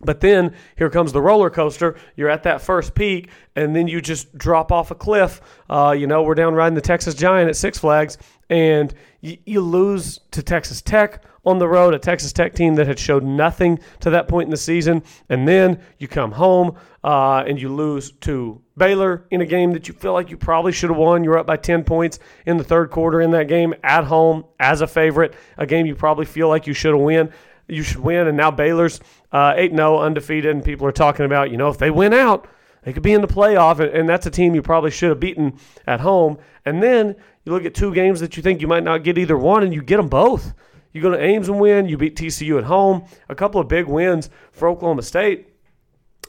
But 0.01 0.21
then 0.21 0.55
here 0.77 0.89
comes 0.89 1.11
the 1.11 1.21
roller 1.21 1.49
coaster. 1.49 1.97
You're 2.15 2.29
at 2.29 2.43
that 2.43 2.61
first 2.61 2.95
peak, 2.95 3.29
and 3.55 3.75
then 3.75 3.87
you 3.87 4.01
just 4.01 4.35
drop 4.37 4.71
off 4.71 4.91
a 4.91 4.95
cliff. 4.95 5.41
Uh, 5.69 5.93
you 5.97 6.07
know, 6.07 6.23
we're 6.23 6.35
down 6.35 6.53
riding 6.53 6.75
the 6.75 6.81
Texas 6.81 7.15
Giant 7.15 7.49
at 7.49 7.57
Six 7.57 7.77
Flags, 7.77 8.17
and 8.49 8.93
you 9.21 9.61
lose 9.61 10.19
to 10.31 10.41
Texas 10.41 10.81
Tech 10.81 11.23
on 11.45 11.59
the 11.59 11.67
road, 11.67 11.93
a 11.93 11.99
Texas 11.99 12.33
Tech 12.33 12.53
team 12.53 12.75
that 12.75 12.87
had 12.87 12.99
showed 12.99 13.23
nothing 13.23 13.79
to 14.01 14.09
that 14.09 14.27
point 14.27 14.47
in 14.47 14.51
the 14.51 14.57
season. 14.57 15.03
And 15.29 15.47
then 15.47 15.79
you 15.97 16.07
come 16.07 16.31
home 16.31 16.75
uh, 17.03 17.43
and 17.47 17.61
you 17.61 17.73
lose 17.73 18.11
to 18.21 18.61
Baylor 18.77 19.25
in 19.31 19.41
a 19.41 19.45
game 19.45 19.73
that 19.73 19.87
you 19.87 19.93
feel 19.93 20.13
like 20.13 20.29
you 20.29 20.37
probably 20.37 20.71
should 20.71 20.89
have 20.89 20.97
won. 20.97 21.23
You're 21.23 21.37
up 21.37 21.47
by 21.47 21.57
10 21.57 21.83
points 21.83 22.19
in 22.45 22.57
the 22.57 22.63
third 22.63 22.91
quarter 22.91 23.21
in 23.21 23.31
that 23.31 23.47
game 23.47 23.73
at 23.83 24.03
home 24.03 24.45
as 24.59 24.81
a 24.81 24.87
favorite, 24.87 25.33
a 25.57 25.65
game 25.65 25.85
you 25.85 25.95
probably 25.95 26.25
feel 26.25 26.49
like 26.49 26.67
you 26.67 26.73
should 26.73 26.93
have 26.93 27.01
won 27.01 27.31
you 27.69 27.83
should 27.83 27.99
win. 27.99 28.27
And 28.27 28.35
now 28.35 28.51
Baylor's 28.51 28.99
uh, 29.31 29.53
8 29.55 29.71
uh, 29.71 29.75
0, 29.75 29.99
undefeated, 29.99 30.51
and 30.51 30.63
people 30.63 30.87
are 30.87 30.91
talking 30.91 31.25
about, 31.25 31.51
you 31.51 31.57
know, 31.57 31.69
if 31.69 31.77
they 31.77 31.91
win 31.91 32.13
out, 32.13 32.47
they 32.83 32.93
could 32.93 33.03
be 33.03 33.13
in 33.13 33.21
the 33.21 33.27
playoff, 33.27 33.79
and, 33.79 33.91
and 33.91 34.09
that's 34.09 34.25
a 34.25 34.31
team 34.31 34.55
you 34.55 34.61
probably 34.61 34.91
should 34.91 35.09
have 35.09 35.19
beaten 35.19 35.59
at 35.85 35.99
home. 35.99 36.37
And 36.65 36.81
then 36.81 37.15
you 37.45 37.51
look 37.51 37.65
at 37.65 37.73
two 37.73 37.93
games 37.93 38.19
that 38.21 38.37
you 38.37 38.43
think 38.43 38.61
you 38.61 38.67
might 38.67 38.83
not 38.83 39.03
get 39.03 39.17
either 39.17 39.37
one, 39.37 39.63
and 39.63 39.73
you 39.73 39.81
get 39.81 39.97
them 39.97 40.09
both. 40.09 40.53
You 40.91 41.01
go 41.01 41.11
to 41.11 41.21
Ames 41.21 41.49
and 41.49 41.59
win. 41.59 41.87
You 41.87 41.97
beat 41.97 42.15
TCU 42.15 42.57
at 42.57 42.63
home. 42.63 43.05
A 43.29 43.35
couple 43.35 43.61
of 43.61 43.67
big 43.67 43.85
wins 43.85 44.29
for 44.51 44.67
Oklahoma 44.67 45.03
State. 45.03 45.47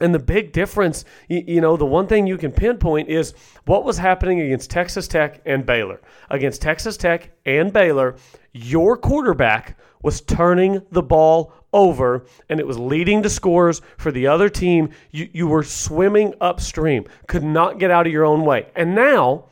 And 0.01 0.15
the 0.15 0.19
big 0.19 0.53
difference, 0.53 1.05
you, 1.29 1.61
know, 1.61 1.77
the 1.77 1.85
one 1.85 2.07
thing 2.07 2.27
you 2.27 2.39
can 2.39 2.53
pinpoint 2.53 3.11
is 3.11 3.35
what 3.67 3.85
was 3.85 3.99
happening 3.99 4.41
against 4.41 4.71
Texas 4.71 5.07
Tech 5.07 5.43
and 5.45 5.67
Baylor. 5.67 6.01
Against 6.31 6.63
Texas 6.63 6.97
Tech 6.97 7.31
and 7.45 7.71
Baylor, 7.71 8.17
your 8.53 8.97
quarterback 8.97 9.79
was 10.03 10.23
turning 10.23 10.81
the 10.91 11.03
ball 11.03 11.53
over 11.73 12.25
and 12.49 12.59
it 12.59 12.67
was 12.67 12.79
leading 12.79 13.23
to 13.23 13.29
scores 13.29 13.83
for 13.99 14.11
the 14.11 14.27
other 14.27 14.49
team. 14.49 14.89
You, 15.11 15.29
you 15.33 15.47
were 15.47 15.63
swimming 15.63 16.33
upstream, 16.41 17.05
could 17.27 17.45
not 17.45 17.79
get 17.79 17.91
out 17.91 18.07
of 18.07 18.13
your 18.13 18.25
own 18.25 18.47
way. 18.47 18.69
And 18.75 18.95
now, 18.95 19.45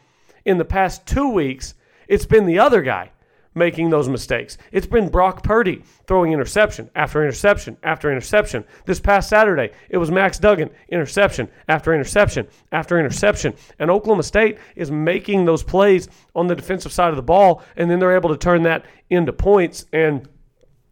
in 0.47 0.57
the 0.57 0.65
past 0.65 1.07
two 1.07 1.29
weeks, 1.29 1.75
it's 2.09 2.27
been 2.27 2.47
the 2.47 2.59
other 2.59 2.81
guy 2.81 3.11
making 3.59 3.91
those 3.91 4.09
mistakes. 4.09 4.57
It's 4.73 4.87
been 4.87 5.09
Brock 5.09 5.43
Purdy 5.43 5.83
throwing 6.07 6.33
interception 6.33 6.91
after 6.95 7.23
interception 7.23 7.77
after 7.83 8.11
interception. 8.11 8.65
This 8.87 9.01
past 9.01 9.29
Saturday, 9.29 9.71
it 9.91 9.99
was 9.99 10.11
Max 10.11 10.39
Duggan, 10.39 10.71
interception 10.89 11.49
after 11.69 11.93
interception 11.93 12.47
after 12.73 12.99
interception. 12.99 13.55
And 13.79 13.91
Oklahoma 13.91 14.23
State 14.23 14.59
is 14.77 14.91
making 14.91 15.45
those 15.45 15.63
plays 15.63 16.09
on 16.35 16.47
the 16.47 16.55
defensive 16.55 16.93
side 16.93 17.11
of 17.11 17.17
the 17.17 17.23
ball, 17.23 17.63
and 17.77 17.91
then 17.91 17.99
they're 17.99 18.17
able 18.17 18.31
to 18.31 18.39
turn 18.39 18.63
that 18.63 18.87
into 19.11 19.33
points. 19.33 19.85
And 19.93 20.29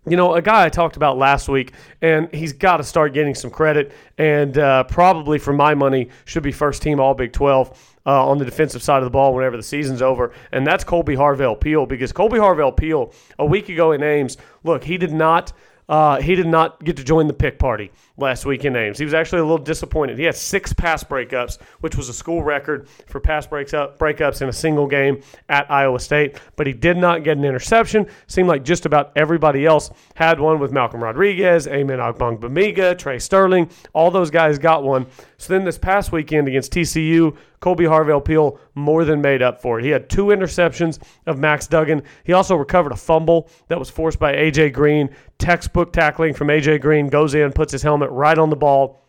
you 0.08 0.16
know, 0.16 0.34
a 0.34 0.42
guy 0.42 0.64
I 0.64 0.68
talked 0.68 0.96
about 0.96 1.18
last 1.18 1.48
week, 1.48 1.72
and 2.00 2.32
he's 2.32 2.52
got 2.52 2.76
to 2.76 2.84
start 2.84 3.12
getting 3.12 3.34
some 3.34 3.50
credit, 3.50 3.92
and 4.18 4.56
uh, 4.56 4.84
probably 4.84 5.38
for 5.38 5.52
my 5.52 5.74
money 5.74 6.10
should 6.24 6.44
be 6.44 6.52
first 6.52 6.80
team 6.80 7.00
All 7.00 7.14
Big 7.14 7.32
12 7.32 7.95
uh, 8.06 8.26
on 8.26 8.38
the 8.38 8.44
defensive 8.44 8.82
side 8.82 8.98
of 8.98 9.04
the 9.04 9.10
ball 9.10 9.34
whenever 9.34 9.56
the 9.56 9.62
season's 9.62 10.00
over, 10.00 10.32
and 10.52 10.66
that's 10.66 10.84
Kolby 10.84 11.16
Harvell 11.16 11.60
Peel 11.60 11.86
because 11.86 12.12
Kolby 12.12 12.38
Harvell 12.38 12.76
Peel 12.76 13.12
a 13.38 13.44
week 13.44 13.68
ago 13.68 13.92
in 13.92 14.02
Ames, 14.02 14.36
look, 14.62 14.84
he 14.84 14.96
did 14.96 15.12
not 15.12 15.52
uh, 15.88 16.20
he 16.20 16.34
did 16.34 16.46
not 16.46 16.82
get 16.82 16.96
to 16.96 17.04
join 17.04 17.26
the 17.26 17.32
pick 17.32 17.58
party 17.58 17.92
last 18.16 18.44
week 18.44 18.64
in 18.64 18.74
Ames. 18.74 18.98
He 18.98 19.04
was 19.04 19.14
actually 19.14 19.40
a 19.40 19.44
little 19.44 19.58
disappointed. 19.58 20.18
He 20.18 20.24
had 20.24 20.34
six 20.34 20.72
pass 20.72 21.04
breakups, 21.04 21.58
which 21.80 21.96
was 21.96 22.08
a 22.08 22.12
school 22.12 22.42
record 22.42 22.88
for 23.06 23.20
pass 23.20 23.46
breaks 23.46 23.72
up, 23.72 23.98
breakups 23.98 24.42
in 24.42 24.48
a 24.48 24.52
single 24.52 24.86
game 24.86 25.22
at 25.48 25.70
Iowa 25.70 26.00
State, 26.00 26.40
but 26.56 26.66
he 26.66 26.72
did 26.72 26.96
not 26.96 27.22
get 27.22 27.36
an 27.36 27.44
interception. 27.44 28.06
Seemed 28.26 28.48
like 28.48 28.64
just 28.64 28.84
about 28.86 29.12
everybody 29.14 29.64
else 29.64 29.90
had 30.14 30.40
one 30.40 30.58
with 30.58 30.72
Malcolm 30.72 31.02
Rodriguez, 31.02 31.68
Amen 31.68 31.98
Ogbong 31.98 32.40
Bamiga, 32.40 32.98
Tre 32.98 33.18
Sterling. 33.18 33.70
All 33.92 34.10
those 34.10 34.30
guys 34.30 34.58
got 34.58 34.82
one. 34.82 35.06
So 35.38 35.52
then 35.52 35.64
this 35.64 35.78
past 35.78 36.12
weekend 36.12 36.48
against 36.48 36.72
TCU, 36.72 37.36
Kolby 37.60 37.86
Harvell 37.86 38.24
Peel 38.24 38.58
more 38.74 39.04
than 39.04 39.20
made 39.20 39.42
up 39.42 39.60
for 39.60 39.78
it. 39.78 39.84
He 39.84 39.90
had 39.90 40.08
two 40.08 40.26
interceptions 40.26 40.98
of 41.26 41.38
Max 41.38 41.66
Duggan. 41.66 42.02
He 42.24 42.32
also 42.32 42.56
recovered 42.56 42.92
a 42.92 42.96
fumble 42.96 43.48
that 43.68 43.78
was 43.78 43.90
forced 43.90 44.18
by 44.18 44.32
A.J. 44.32 44.70
Green. 44.70 45.14
Textbook 45.38 45.92
tackling 45.92 46.34
from 46.34 46.50
A.J. 46.50 46.78
Green 46.78 47.08
goes 47.08 47.34
in, 47.34 47.52
puts 47.52 47.72
his 47.72 47.82
helmet 47.82 48.10
right 48.10 48.38
on 48.38 48.50
the 48.50 48.56
ball 48.56 49.02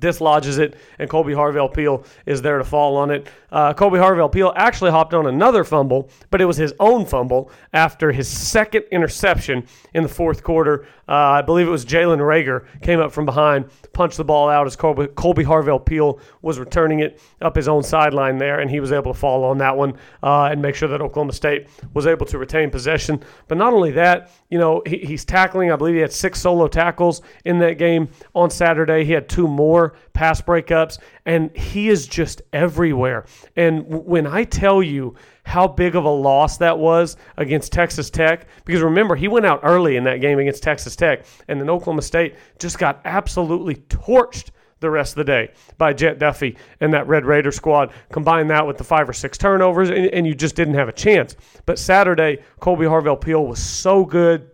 dislodges 0.00 0.58
it, 0.58 0.76
and 0.98 1.08
Kolby 1.08 1.34
Harvell 1.34 1.72
Peel 1.72 2.04
is 2.26 2.42
there 2.42 2.58
to 2.58 2.64
fall 2.64 2.96
on 2.96 3.10
it. 3.10 3.26
Uh, 3.50 3.72
Kolby 3.74 3.98
Harvell 3.98 4.30
Peel 4.30 4.52
actually 4.56 4.90
hopped 4.90 5.14
on 5.14 5.26
another 5.26 5.64
fumble, 5.64 6.10
but 6.30 6.40
it 6.40 6.44
was 6.44 6.56
his 6.56 6.74
own 6.80 7.06
fumble 7.06 7.50
after 7.72 8.12
his 8.12 8.28
second 8.28 8.84
interception 8.90 9.66
in 9.92 10.02
the 10.02 10.08
fourth 10.08 10.42
quarter. 10.42 10.86
Uh, 11.08 11.12
I 11.12 11.42
believe 11.42 11.66
it 11.66 11.70
was 11.70 11.84
Jalen 11.84 12.18
Rager 12.18 12.66
came 12.80 13.00
up 13.00 13.12
from 13.12 13.24
behind, 13.24 13.66
punched 13.92 14.16
the 14.16 14.24
ball 14.24 14.48
out 14.48 14.66
as 14.66 14.76
Colby, 14.76 15.06
Kolby 15.06 15.44
Harvell 15.44 15.84
Peel 15.84 16.18
was 16.42 16.58
returning 16.58 17.00
it 17.00 17.20
up 17.40 17.56
his 17.56 17.68
own 17.68 17.82
sideline 17.82 18.38
there, 18.38 18.60
and 18.60 18.70
he 18.70 18.80
was 18.80 18.92
able 18.92 19.12
to 19.12 19.18
fall 19.18 19.44
on 19.44 19.58
that 19.58 19.76
one 19.76 19.94
uh, 20.22 20.44
and 20.44 20.60
make 20.62 20.74
sure 20.74 20.88
that 20.88 21.00
Oklahoma 21.00 21.32
State 21.32 21.68
was 21.92 22.06
able 22.06 22.26
to 22.26 22.38
retain 22.38 22.70
possession. 22.70 23.22
But 23.48 23.58
not 23.58 23.72
only 23.72 23.90
that, 23.92 24.30
you 24.50 24.58
know, 24.58 24.82
he, 24.86 24.98
he's 24.98 25.24
tackling. 25.24 25.70
I 25.70 25.76
believe 25.76 25.94
he 25.94 26.00
had 26.00 26.12
six 26.12 26.40
solo 26.40 26.68
tackles 26.68 27.22
in 27.44 27.58
that 27.58 27.78
game 27.78 28.08
on 28.34 28.50
Saturday. 28.50 29.04
He 29.04 29.12
had 29.12 29.28
two 29.28 29.48
more 29.48 29.94
pass 30.12 30.40
breakups, 30.40 30.98
and 31.26 31.54
he 31.56 31.88
is 31.88 32.06
just 32.06 32.42
everywhere. 32.52 33.26
And 33.56 33.84
when 33.86 34.26
I 34.26 34.44
tell 34.44 34.82
you 34.82 35.14
how 35.44 35.68
big 35.68 35.94
of 35.94 36.04
a 36.04 36.10
loss 36.10 36.58
that 36.58 36.78
was 36.78 37.16
against 37.36 37.72
Texas 37.72 38.10
Tech, 38.10 38.46
because 38.64 38.82
remember, 38.82 39.14
he 39.14 39.28
went 39.28 39.46
out 39.46 39.60
early 39.62 39.96
in 39.96 40.04
that 40.04 40.20
game 40.20 40.38
against 40.38 40.62
Texas 40.62 40.96
Tech, 40.96 41.24
and 41.48 41.60
then 41.60 41.70
Oklahoma 41.70 42.02
State 42.02 42.34
just 42.58 42.78
got 42.78 43.00
absolutely 43.04 43.76
torched 43.76 44.50
the 44.80 44.90
rest 44.90 45.12
of 45.12 45.16
the 45.16 45.24
day 45.24 45.50
by 45.78 45.92
Jett 45.92 46.18
Duffey 46.18 46.56
and 46.80 46.92
that 46.92 47.06
Red 47.06 47.24
Raider 47.24 47.52
squad. 47.52 47.92
Combine 48.10 48.48
that 48.48 48.66
with 48.66 48.76
the 48.76 48.84
five 48.84 49.08
or 49.08 49.12
six 49.12 49.38
turnovers, 49.38 49.90
and, 49.90 50.06
and 50.06 50.26
you 50.26 50.34
just 50.34 50.56
didn't 50.56 50.74
have 50.74 50.88
a 50.88 50.92
chance. 50.92 51.36
But 51.66 51.78
Saturday, 51.78 52.42
Kolby 52.60 52.86
Harvell 52.86 53.20
Peel 53.20 53.46
was 53.46 53.62
so 53.62 54.04
good. 54.04 54.50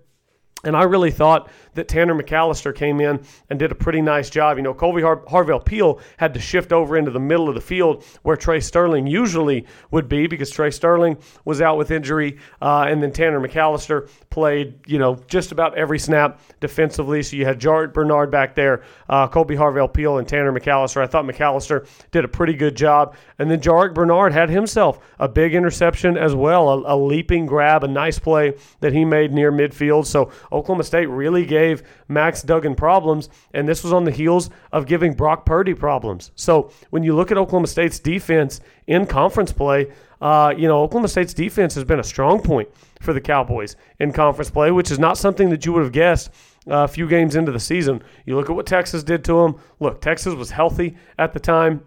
And 0.65 0.77
I 0.77 0.83
really 0.83 1.11
thought 1.11 1.49
that 1.75 1.89
Tanner 1.89 2.15
McCalister 2.15 2.75
came 2.75 3.01
in 3.01 3.21
and 3.49 3.59
did 3.59 3.73
a 3.73 3.75
pretty 3.75 4.03
nice 4.03 4.29
job. 4.29 4.57
You 4.57 4.63
know, 4.63 4.75
Kolby 4.75 5.03
Har- 5.03 5.25
Harvell 5.25 5.65
Peel 5.65 6.01
had 6.19 6.35
to 6.35 6.41
shift 6.41 6.73
over 6.73 6.97
into 6.97 7.11
the 7.11 7.21
middle 7.21 7.49
of 7.49 7.55
the 7.55 7.61
field 7.61 8.05
where 8.23 8.37
Tre 8.37 8.61
Sterling 8.61 9.07
usually 9.07 9.67
would 9.91 10.09
be 10.09 10.27
because 10.27 10.51
Tre 10.51 10.71
Sterling 10.71 11.17
was 11.45 11.63
out 11.63 11.79
with 11.79 11.91
injury, 11.91 12.39
uh, 12.61 12.87
and 12.89 13.03
then 13.03 13.13
Tanner 13.13 13.41
McCalister 13.41 14.11
played, 14.29 14.75
you 14.87 14.99
know, 14.99 15.15
just 15.29 15.53
about 15.53 15.79
every 15.79 15.99
snap 15.99 16.41
defensively. 16.61 17.23
So 17.23 17.37
you 17.37 17.45
had 17.45 17.59
Jarrick 17.59 17.93
Bernard 17.95 18.31
back 18.31 18.55
there, 18.55 18.83
uh, 19.09 19.29
Kolby 19.29 19.57
Harvell 19.57 19.93
Peel, 19.93 20.19
and 20.19 20.29
Tanner 20.29 20.53
McCalister. 20.53 21.03
I 21.03 21.07
thought 21.07 21.25
McCalister 21.25 21.89
did 22.11 22.25
a 22.25 22.29
pretty 22.29 22.55
good 22.55 22.77
job. 22.77 23.15
And 23.39 23.51
then 23.51 23.61
Jarrick 23.61 23.95
Bernard 23.95 24.33
had 24.33 24.51
himself 24.51 24.99
a 25.19 25.29
big 25.29 25.55
interception 25.55 26.19
as 26.19 26.35
well, 26.35 26.69
a, 26.69 26.95
a 26.95 26.97
leaping 26.97 27.47
grab, 27.47 27.85
a 27.85 27.89
nice 27.89 28.19
play 28.19 28.55
that 28.81 28.93
he 28.93 29.05
made 29.05 29.33
near 29.33 29.51
midfield. 29.51 30.07
So 30.07 30.31
Oklahoma 30.53 30.85
State 30.85 31.07
really 31.07 31.45
gave 31.47 31.83
Max 32.09 32.43
Duggan 32.43 32.75
problems, 32.75 33.29
and 33.55 33.69
this 33.69 33.83
was 33.83 33.93
on 33.93 34.05
the 34.05 34.11
heels 34.11 34.51
of 34.73 34.87
giving 34.87 35.15
Brock 35.15 35.47
Purdy 35.47 35.75
problems. 35.75 36.33
So 36.35 36.71
when 36.91 37.03
you 37.03 37.15
look 37.15 37.31
at 37.31 37.39
Oklahoma 37.39 37.67
State's 37.67 37.99
defense 37.99 38.61
in 38.87 39.07
conference 39.07 39.53
play, 39.53 39.93
uh, 40.21 40.53
you 40.57 40.69
know, 40.69 40.83
Oklahoma 40.83 41.09
State's 41.09 41.35
defense 41.35 41.75
has 41.75 41.85
been 41.85 42.01
a 42.01 42.05
strong 42.05 42.43
point 42.43 42.69
for 43.01 43.13
the 43.13 43.21
Cowboys 43.21 43.77
in 43.99 44.13
conference 44.13 44.51
play, 44.51 44.71
which 44.71 44.91
is 44.91 44.99
not 44.99 45.17
something 45.17 45.49
that 45.51 45.65
you 45.65 45.73
would 45.73 45.83
have 45.83 45.93
guessed 45.93 46.31
uh, 46.71 46.85
a 46.85 46.89
few 46.89 47.09
games 47.09 47.37
into 47.37 47.53
the 47.53 47.61
season. 47.61 48.03
You 48.27 48.37
look 48.37 48.51
at 48.51 48.57
what 48.57 48.67
Texas 48.67 49.03
did 49.03 49.25
to 49.25 49.35
them. 49.43 49.57
Look, 49.79 50.01
Texas 50.01 50.35
was 50.35 50.51
healthy 50.51 50.97
at 51.19 51.33
the 51.33 51.41
time. 51.41 51.83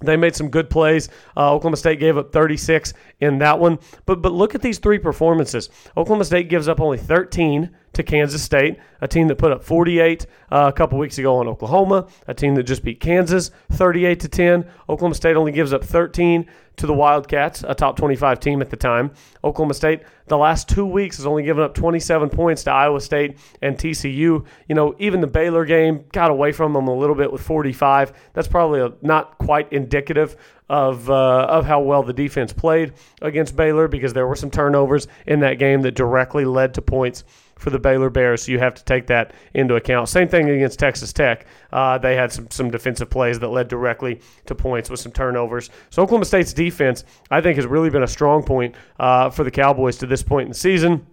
They 0.00 0.16
made 0.16 0.34
some 0.34 0.48
good 0.48 0.70
plays. 0.70 1.08
Uh, 1.36 1.52
Oklahoma 1.52 1.76
State 1.76 2.00
gave 2.00 2.16
up 2.16 2.32
36 2.32 2.94
in 3.20 3.38
that 3.38 3.58
one. 3.58 3.78
But 4.06 4.22
but 4.22 4.32
look 4.32 4.54
at 4.54 4.62
these 4.62 4.78
three 4.78 4.98
performances. 4.98 5.68
Oklahoma 5.96 6.24
State 6.24 6.48
gives 6.48 6.68
up 6.68 6.80
only 6.80 6.98
13 6.98 7.70
to 7.92 8.02
Kansas 8.02 8.42
State, 8.42 8.78
a 9.00 9.08
team 9.08 9.28
that 9.28 9.36
put 9.36 9.52
up 9.52 9.64
48 9.64 10.26
uh, 10.50 10.66
a 10.68 10.72
couple 10.72 10.98
weeks 10.98 11.18
ago 11.18 11.36
on 11.36 11.48
Oklahoma, 11.48 12.06
a 12.28 12.34
team 12.34 12.54
that 12.54 12.62
just 12.62 12.84
beat 12.84 13.00
Kansas 13.00 13.50
38 13.72 14.20
to 14.20 14.28
10. 14.28 14.64
Oklahoma 14.88 15.14
State 15.14 15.36
only 15.36 15.52
gives 15.52 15.72
up 15.72 15.82
13 15.82 16.46
to 16.76 16.86
the 16.86 16.94
Wildcats, 16.94 17.64
a 17.66 17.74
top 17.74 17.96
25 17.96 18.40
team 18.40 18.62
at 18.62 18.70
the 18.70 18.76
time. 18.76 19.10
Oklahoma 19.44 19.74
State, 19.74 20.02
the 20.30 20.38
last 20.38 20.68
two 20.68 20.86
weeks, 20.86 21.16
has 21.18 21.26
only 21.26 21.42
given 21.42 21.62
up 21.62 21.74
27 21.74 22.30
points 22.30 22.62
to 22.62 22.70
Iowa 22.70 23.00
State 23.00 23.36
and 23.60 23.76
TCU. 23.76 24.14
You 24.14 24.74
know, 24.74 24.94
even 24.98 25.20
the 25.20 25.26
Baylor 25.26 25.64
game 25.64 26.04
got 26.12 26.30
away 26.30 26.52
from 26.52 26.72
them 26.72 26.86
a 26.86 26.94
little 26.94 27.16
bit 27.16 27.32
with 27.32 27.42
45. 27.42 28.12
That's 28.32 28.46
probably 28.48 28.80
a, 28.80 28.92
not 29.02 29.36
quite 29.38 29.72
indicative 29.72 30.36
of 30.70 31.10
uh, 31.10 31.46
of 31.50 31.66
how 31.66 31.80
well 31.80 32.04
the 32.04 32.12
defense 32.12 32.52
played 32.52 32.92
against 33.20 33.56
Baylor 33.56 33.88
because 33.88 34.12
there 34.12 34.26
were 34.28 34.36
some 34.36 34.52
turnovers 34.52 35.08
in 35.26 35.40
that 35.40 35.58
game 35.58 35.82
that 35.82 35.96
directly 35.96 36.44
led 36.44 36.74
to 36.74 36.82
points 36.82 37.24
for 37.60 37.70
the 37.70 37.78
Baylor 37.78 38.10
Bears. 38.10 38.42
So 38.42 38.52
you 38.52 38.58
have 38.58 38.74
to 38.74 38.84
take 38.84 39.06
that 39.08 39.32
into 39.54 39.76
account. 39.76 40.08
Same 40.08 40.28
thing 40.28 40.48
against 40.48 40.78
Texas 40.78 41.12
Tech. 41.12 41.46
Uh, 41.72 41.98
they 41.98 42.16
had 42.16 42.32
some 42.32 42.50
some 42.50 42.70
defensive 42.70 43.10
plays 43.10 43.38
that 43.38 43.48
led 43.48 43.68
directly 43.68 44.20
to 44.46 44.54
points 44.54 44.90
with 44.90 44.98
some 44.98 45.12
turnovers. 45.12 45.70
So 45.90 46.02
Oklahoma 46.02 46.24
State's 46.24 46.52
defense, 46.52 47.04
I 47.30 47.40
think, 47.40 47.56
has 47.56 47.66
really 47.66 47.90
been 47.90 48.02
a 48.02 48.08
strong 48.08 48.42
point 48.42 48.74
uh, 48.98 49.30
for 49.30 49.44
the 49.44 49.50
Cowboys 49.50 49.98
to 49.98 50.06
this 50.06 50.22
point 50.22 50.46
in 50.46 50.52
the 50.52 50.58
season. 50.58 51.06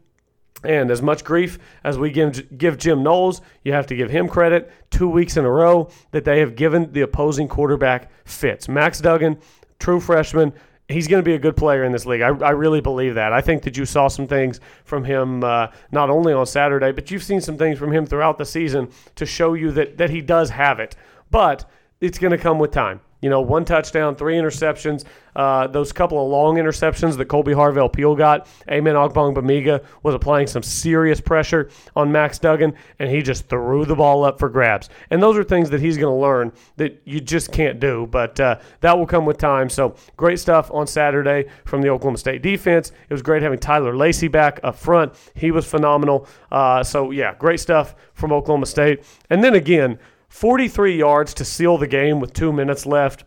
And 0.63 0.89
as 0.89 1.03
much 1.03 1.23
grief 1.23 1.59
as 1.83 1.99
we 1.99 2.09
give, 2.09 2.57
give 2.57 2.79
Jim 2.79 3.03
Knowles, 3.03 3.41
you 3.63 3.73
have 3.73 3.85
to 3.87 3.95
give 3.95 4.09
him 4.09 4.27
credit. 4.27 4.71
Two 4.89 5.07
weeks 5.07 5.37
in 5.37 5.45
a 5.45 5.51
row 5.51 5.89
that 6.11 6.25
they 6.25 6.39
have 6.39 6.55
given 6.55 6.91
the 6.93 7.01
opposing 7.01 7.47
quarterback 7.47 8.09
fits. 8.25 8.67
Max 8.67 8.99
Duggan, 8.99 9.37
true 9.79 9.99
freshman, 9.99 10.51
he's 10.89 11.07
going 11.07 11.21
to 11.21 11.25
be 11.25 11.33
a 11.33 11.39
good 11.39 11.57
player 11.57 11.83
in 11.83 11.91
this 11.91 12.05
league. 12.05 12.21
I, 12.21 12.29
I, 12.29 12.51
really 12.51 12.81
believe 12.81 13.15
that. 13.15 13.33
I 13.33 13.41
think 13.41 13.63
that 13.63 13.77
you 13.77 13.85
saw 13.85 14.07
some 14.07 14.27
things 14.27 14.59
from 14.85 15.03
him 15.03 15.43
uh, 15.43 15.67
not 15.91 16.09
only 16.09 16.33
on 16.33 16.45
Saturday, 16.45 16.91
but 16.91 17.11
you've 17.11 17.23
seen 17.23 17.41
some 17.41 17.57
things 17.57 17.77
from 17.77 17.91
him 17.91 18.05
throughout 18.05 18.37
the 18.37 18.45
season 18.45 18.89
to 19.15 19.25
show 19.25 19.53
you 19.53 19.71
that 19.71 19.97
that 19.97 20.09
he 20.09 20.21
does 20.21 20.49
have 20.49 20.79
it. 20.79 20.95
But 21.29 21.69
it's 21.99 22.19
going 22.19 22.31
to 22.31 22.37
come 22.37 22.59
with 22.59 22.71
time. 22.71 23.01
You 23.21 23.29
know, 23.29 23.41
one 23.41 23.65
touchdown, 23.65 24.15
three 24.15 24.35
interceptions. 24.35 25.03
Uh, 25.35 25.67
those 25.67 25.91
couple 25.91 26.23
of 26.23 26.29
long 26.29 26.55
interceptions 26.55 27.17
that 27.17 27.27
Kolby 27.27 27.55
Harvell 27.55 27.91
Peel 27.91 28.15
got. 28.15 28.47
Amen 28.69 28.95
Ogbongbemiga 28.95 29.83
was 30.01 30.15
applying 30.15 30.47
some 30.47 30.63
serious 30.63 31.21
pressure 31.21 31.69
on 31.95 32.11
Max 32.11 32.39
Duggan, 32.39 32.73
and 32.99 33.09
he 33.09 33.21
just 33.21 33.47
threw 33.47 33.85
the 33.85 33.95
ball 33.95 34.23
up 34.23 34.39
for 34.39 34.49
grabs. 34.49 34.89
And 35.11 35.21
those 35.21 35.37
are 35.37 35.43
things 35.43 35.69
that 35.69 35.79
he's 35.79 35.97
going 35.97 36.11
to 36.11 36.19
learn 36.19 36.51
that 36.77 37.01
you 37.05 37.19
just 37.19 37.51
can't 37.51 37.79
do. 37.79 38.07
But 38.09 38.39
uh, 38.39 38.59
that 38.81 38.97
will 38.97 39.05
come 39.07 39.25
with 39.25 39.37
time. 39.37 39.69
So 39.69 39.95
great 40.15 40.39
stuff 40.39 40.71
on 40.71 40.87
Saturday 40.87 41.45
from 41.65 41.81
the 41.81 41.89
Oklahoma 41.89 42.17
State 42.17 42.41
defense. 42.41 42.91
It 43.09 43.13
was 43.13 43.21
great 43.21 43.43
having 43.43 43.59
Tyler 43.59 43.95
Lacy 43.95 44.27
back 44.27 44.59
up 44.63 44.75
front. 44.75 45.13
He 45.35 45.51
was 45.51 45.65
phenomenal. 45.65 46.27
Uh, 46.51 46.83
so 46.83 47.11
yeah, 47.11 47.35
great 47.35 47.59
stuff 47.59 47.95
from 48.13 48.31
Oklahoma 48.31 48.65
State. 48.65 49.03
And 49.29 49.43
then 49.43 49.55
again. 49.55 49.99
43 50.29 50.97
yards 50.97 51.33
to 51.35 51.45
seal 51.45 51.77
the 51.77 51.87
game 51.87 52.19
with 52.19 52.33
two 52.33 52.51
minutes 52.51 52.85
left. 52.85 53.23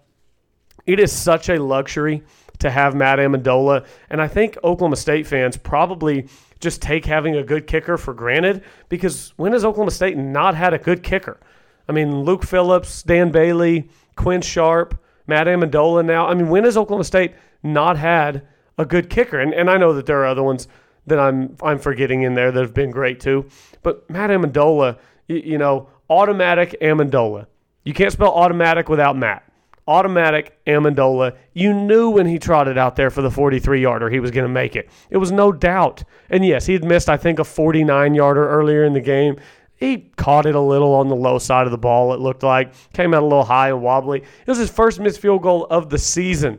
It 0.87 1.01
is 1.01 1.13
such 1.13 1.49
a 1.49 1.63
luxury 1.63 2.23
to 2.59 2.71
have 2.71 2.95
Matt 2.95 3.19
Ammendola. 3.19 3.87
And 4.11 4.21
I 4.21 4.29
think 4.29 4.57
Oklahoma 4.63 4.97
State 4.97 5.27
fans 5.27 5.57
probably 5.57 6.29
just 6.61 6.83
take 6.83 7.07
having 7.07 7.37
a 7.37 7.43
good 7.43 7.67
kicker 7.67 7.97
for 7.97 8.13
granted 8.13 8.63
because 8.89 9.33
when 9.37 9.53
has 9.53 9.65
Oklahoma 9.65 9.91
State 9.91 10.17
not 10.17 10.55
had 10.55 10.75
a 10.75 10.79
good 10.79 11.03
kicker? 11.03 11.41
I 11.89 11.93
mean, 11.93 12.23
Luke 12.23 12.45
Phillips, 12.45 13.03
Dan 13.03 13.31
Bailey, 13.31 13.89
Quinn 14.15 14.43
Sharp, 14.43 15.03
Matt 15.27 15.47
Ammendola 15.47 16.05
now. 16.05 16.27
I 16.27 16.35
mean, 16.35 16.49
when 16.49 16.65
has 16.65 16.77
Oklahoma 16.77 17.05
State 17.05 17.35
not 17.63 17.97
had 17.97 18.47
a 18.79 18.85
good 18.85 19.11
kicker? 19.11 19.41
And, 19.41 19.55
and 19.55 19.71
I 19.71 19.77
know 19.77 19.93
that 19.95 20.07
there 20.07 20.21
are 20.21 20.27
other 20.27 20.43
ones 20.43 20.69
that 21.07 21.19
I'm 21.19 21.57
I'm 21.63 21.79
forgetting 21.79 22.23
in 22.23 22.35
there 22.35 22.53
that 22.53 22.61
have 22.61 22.75
been 22.75 22.91
great 22.91 23.21
too. 23.21 23.47
But 23.83 24.09
Matt 24.11 24.31
Ammendola, 24.31 24.99
you, 25.29 25.37
you 25.37 25.59
know, 25.59 25.89
automatic 26.11 26.77
Ammendola. 26.83 27.47
You 27.85 27.95
can't 27.95 28.13
spell 28.13 28.33
automatic 28.33 28.89
without 28.89 29.17
Matt. 29.17 29.45
Automatic 29.87 30.59
Ammendola. 30.67 31.37
You 31.55 31.73
knew 31.73 32.11
when 32.11 32.27
he 32.27 32.39
trotted 32.39 32.77
out 32.77 32.97
there 32.97 33.11
for 33.11 33.23
the 33.23 33.31
43 33.31 33.81
yarder 33.81 34.11
he 34.11 34.21
was 34.21 34.31
going 34.31 34.45
to 34.47 34.53
make 34.53 34.77
it. 34.77 34.91
It 35.09 35.17
was 35.17 35.33
no 35.33 35.51
doubt. 35.53 36.05
And 36.29 36.45
yes, 36.45 36.67
he 36.67 36.75
had 36.75 36.85
missed, 36.85 37.09
I 37.09 37.17
think, 37.17 37.39
a 37.39 37.45
49 37.45 38.15
yarder 38.15 38.49
earlier 38.49 38.85
in 38.85 38.93
the 38.93 39.01
game. 39.01 39.37
He 39.75 40.11
caught 40.17 40.45
it 40.45 40.55
a 40.55 40.61
little 40.61 40.95
on 40.95 41.09
the 41.09 41.17
low 41.17 41.39
side 41.39 41.67
of 41.67 41.71
the 41.71 41.79
ball, 41.79 42.13
it 42.13 42.21
looked 42.21 42.43
like. 42.43 42.75
Came 42.93 43.15
out 43.15 43.23
a 43.23 43.27
little 43.27 43.45
high 43.45 43.71
and 43.71 43.83
wobbly. 43.83 44.19
It 44.19 44.47
was 44.47 44.59
his 44.59 44.71
first 44.71 45.01
missed 45.01 45.21
field 45.21 45.43
goal 45.43 45.67
of 45.71 45.89
the 45.89 45.99
season 45.99 46.59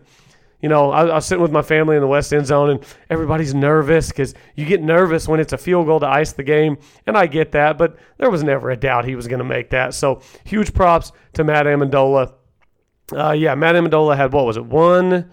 you 0.62 0.70
know, 0.70 0.92
I, 0.92 1.08
I, 1.08 1.16
was 1.16 1.26
sitting 1.26 1.42
with 1.42 1.52
my 1.52 1.62
family 1.62 1.96
in 1.96 2.02
the 2.02 2.08
West 2.08 2.32
End 2.34 2.46
zone, 2.46 2.70
and 2.70 2.86
everybody's 3.10 3.54
nervous 3.54 4.10
because 4.10 4.34
you 4.56 4.66
get 4.66 4.82
nervous 4.82 5.28
when 5.28 5.40
it's 5.40 5.54
a 5.54 5.58
field 5.58 5.88
goal 5.88 6.00
to 6.00 6.08
ice 6.08 6.34
the 6.34 6.44
game, 6.44 6.78
and 7.08 7.18
I 7.18 7.28
get 7.28 7.52
that, 7.54 7.78
but 7.78 7.98
there 8.18 8.30
was 8.30 8.44
never 8.44 8.70
a 8.70 8.78
doubt 8.78 9.06
he 9.06 9.16
was 9.16 9.28
going 9.28 9.40
to 9.40 9.46
make 9.46 9.72
that. 9.72 9.94
So 9.94 10.22
huge 10.44 10.74
props 10.74 11.12
to 11.34 11.44
Matt 11.44 11.66
Ammendola. 11.66 12.34
Uh, 13.12 13.32
yeah, 13.32 13.56
Matt 13.56 13.76
Ammendola 13.76 14.16
had 14.16 14.32
what 14.34 14.46
was 14.46 14.58
it 14.58 14.66
one? 14.66 15.32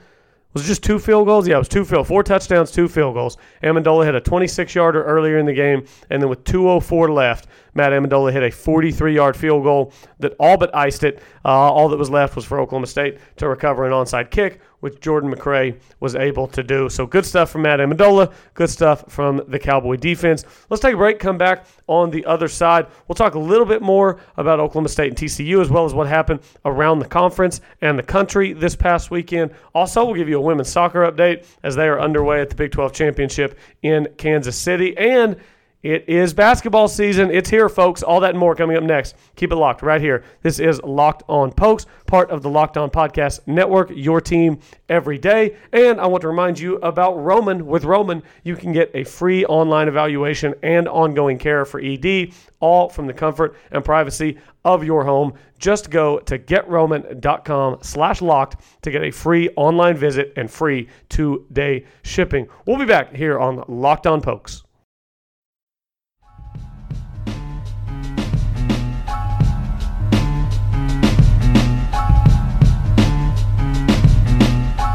Was 0.54 0.64
it 0.64 0.68
just 0.68 0.82
two 0.82 0.98
field 0.98 1.26
goals? 1.26 1.46
Yeah, 1.46 1.56
it 1.56 1.58
was 1.58 1.68
two 1.68 1.84
field, 1.84 2.06
four 2.06 2.22
touchdowns, 2.22 2.72
two 2.72 2.88
field 2.88 3.14
goals. 3.14 3.36
Ammendola 3.62 4.06
hit 4.06 4.14
a 4.14 4.20
26 4.20 4.74
yarder 4.74 5.04
earlier 5.04 5.38
in 5.38 5.46
the 5.46 5.52
game, 5.52 5.84
and 6.10 6.22
then 6.22 6.28
with 6.28 6.42
2:04 6.44 7.10
left, 7.10 7.46
Matt 7.74 7.92
Ammendola 7.92 8.32
hit 8.32 8.42
a 8.42 8.50
43 8.50 9.14
yard 9.14 9.36
field 9.36 9.62
goal 9.62 9.92
that 10.18 10.34
all 10.38 10.56
but 10.56 10.74
iced 10.74 11.04
it. 11.04 11.22
Uh, 11.44 11.48
all 11.48 11.88
that 11.88 11.98
was 11.98 12.10
left 12.10 12.36
was 12.36 12.44
for 12.44 12.60
Oklahoma 12.60 12.86
State 12.86 13.18
to 13.36 13.48
recover 13.48 13.86
an 13.86 13.92
onside 13.92 14.30
kick, 14.30 14.60
which 14.80 15.00
Jordan 15.00 15.32
McRae 15.32 15.78
was 16.00 16.14
able 16.14 16.46
to 16.48 16.62
do. 16.62 16.88
So 16.88 17.06
good 17.06 17.24
stuff 17.24 17.50
from 17.50 17.62
Matt 17.62 17.80
Ammendola. 17.80 18.32
Good 18.54 18.70
stuff 18.70 19.04
from 19.10 19.42
the 19.48 19.58
Cowboy 19.58 19.96
defense. 19.96 20.44
Let's 20.68 20.82
take 20.82 20.94
a 20.94 20.96
break, 20.96 21.18
come 21.18 21.38
back 21.38 21.66
on 21.86 22.10
the 22.10 22.24
other 22.26 22.48
side. 22.48 22.86
We'll 23.06 23.14
talk 23.14 23.34
a 23.34 23.38
little 23.38 23.66
bit 23.66 23.82
more 23.82 24.20
about 24.36 24.60
Oklahoma 24.60 24.88
State 24.88 25.08
and 25.08 25.16
TCU 25.16 25.60
as 25.60 25.70
well 25.70 25.84
as 25.84 25.94
what 25.94 26.06
happened 26.06 26.40
around 26.64 26.98
the 26.98 27.06
conference 27.08 27.60
and 27.80 27.98
the 27.98 28.02
country 28.02 28.52
this 28.52 28.76
past 28.76 29.10
weekend. 29.10 29.52
Also, 29.74 30.04
we'll 30.04 30.14
give 30.14 30.28
you 30.28 30.38
a 30.38 30.42
women's 30.42 30.68
soccer 30.68 31.10
update 31.10 31.46
as 31.62 31.74
they 31.76 31.88
are 31.88 32.00
underway 32.00 32.40
at 32.40 32.50
the 32.50 32.56
Big 32.56 32.72
12 32.72 32.92
Championship 32.92 33.58
in 33.82 34.06
Kansas 34.16 34.56
City. 34.56 34.96
And 34.96 35.36
it 35.82 36.08
is 36.08 36.34
basketball 36.34 36.88
season. 36.88 37.30
It's 37.30 37.48
here, 37.48 37.68
folks. 37.68 38.02
All 38.02 38.18
that 38.20 38.30
and 38.30 38.38
more 38.38 38.56
coming 38.56 38.76
up 38.76 38.82
next. 38.82 39.14
Keep 39.36 39.52
it 39.52 39.56
locked 39.56 39.80
right 39.80 40.00
here. 40.00 40.24
This 40.42 40.58
is 40.58 40.82
Locked 40.82 41.22
On 41.28 41.52
Pokes, 41.52 41.86
part 42.06 42.30
of 42.30 42.42
the 42.42 42.50
Locked 42.50 42.76
On 42.76 42.90
Podcast 42.90 43.46
Network, 43.46 43.90
your 43.94 44.20
team 44.20 44.58
every 44.88 45.18
day. 45.18 45.56
And 45.72 46.00
I 46.00 46.06
want 46.08 46.22
to 46.22 46.28
remind 46.28 46.58
you 46.58 46.78
about 46.78 47.22
Roman. 47.22 47.64
With 47.64 47.84
Roman, 47.84 48.24
you 48.42 48.56
can 48.56 48.72
get 48.72 48.90
a 48.92 49.04
free 49.04 49.44
online 49.44 49.86
evaluation 49.86 50.52
and 50.64 50.88
ongoing 50.88 51.38
care 51.38 51.64
for 51.64 51.78
ED, 51.78 52.32
all 52.58 52.88
from 52.88 53.06
the 53.06 53.14
comfort 53.14 53.56
and 53.70 53.84
privacy 53.84 54.36
of 54.64 54.82
your 54.82 55.04
home. 55.04 55.34
Just 55.60 55.90
go 55.90 56.18
to 56.18 56.40
getroman.com 56.40 57.78
slash 57.82 58.20
locked 58.20 58.60
to 58.82 58.90
get 58.90 59.04
a 59.04 59.12
free 59.12 59.48
online 59.54 59.96
visit 59.96 60.32
and 60.34 60.50
free 60.50 60.88
two-day 61.08 61.84
shipping. 62.02 62.48
We'll 62.66 62.78
be 62.78 62.84
back 62.84 63.14
here 63.14 63.38
on 63.38 63.62
Locked 63.68 64.08
On 64.08 64.20
Pokes. 64.20 64.64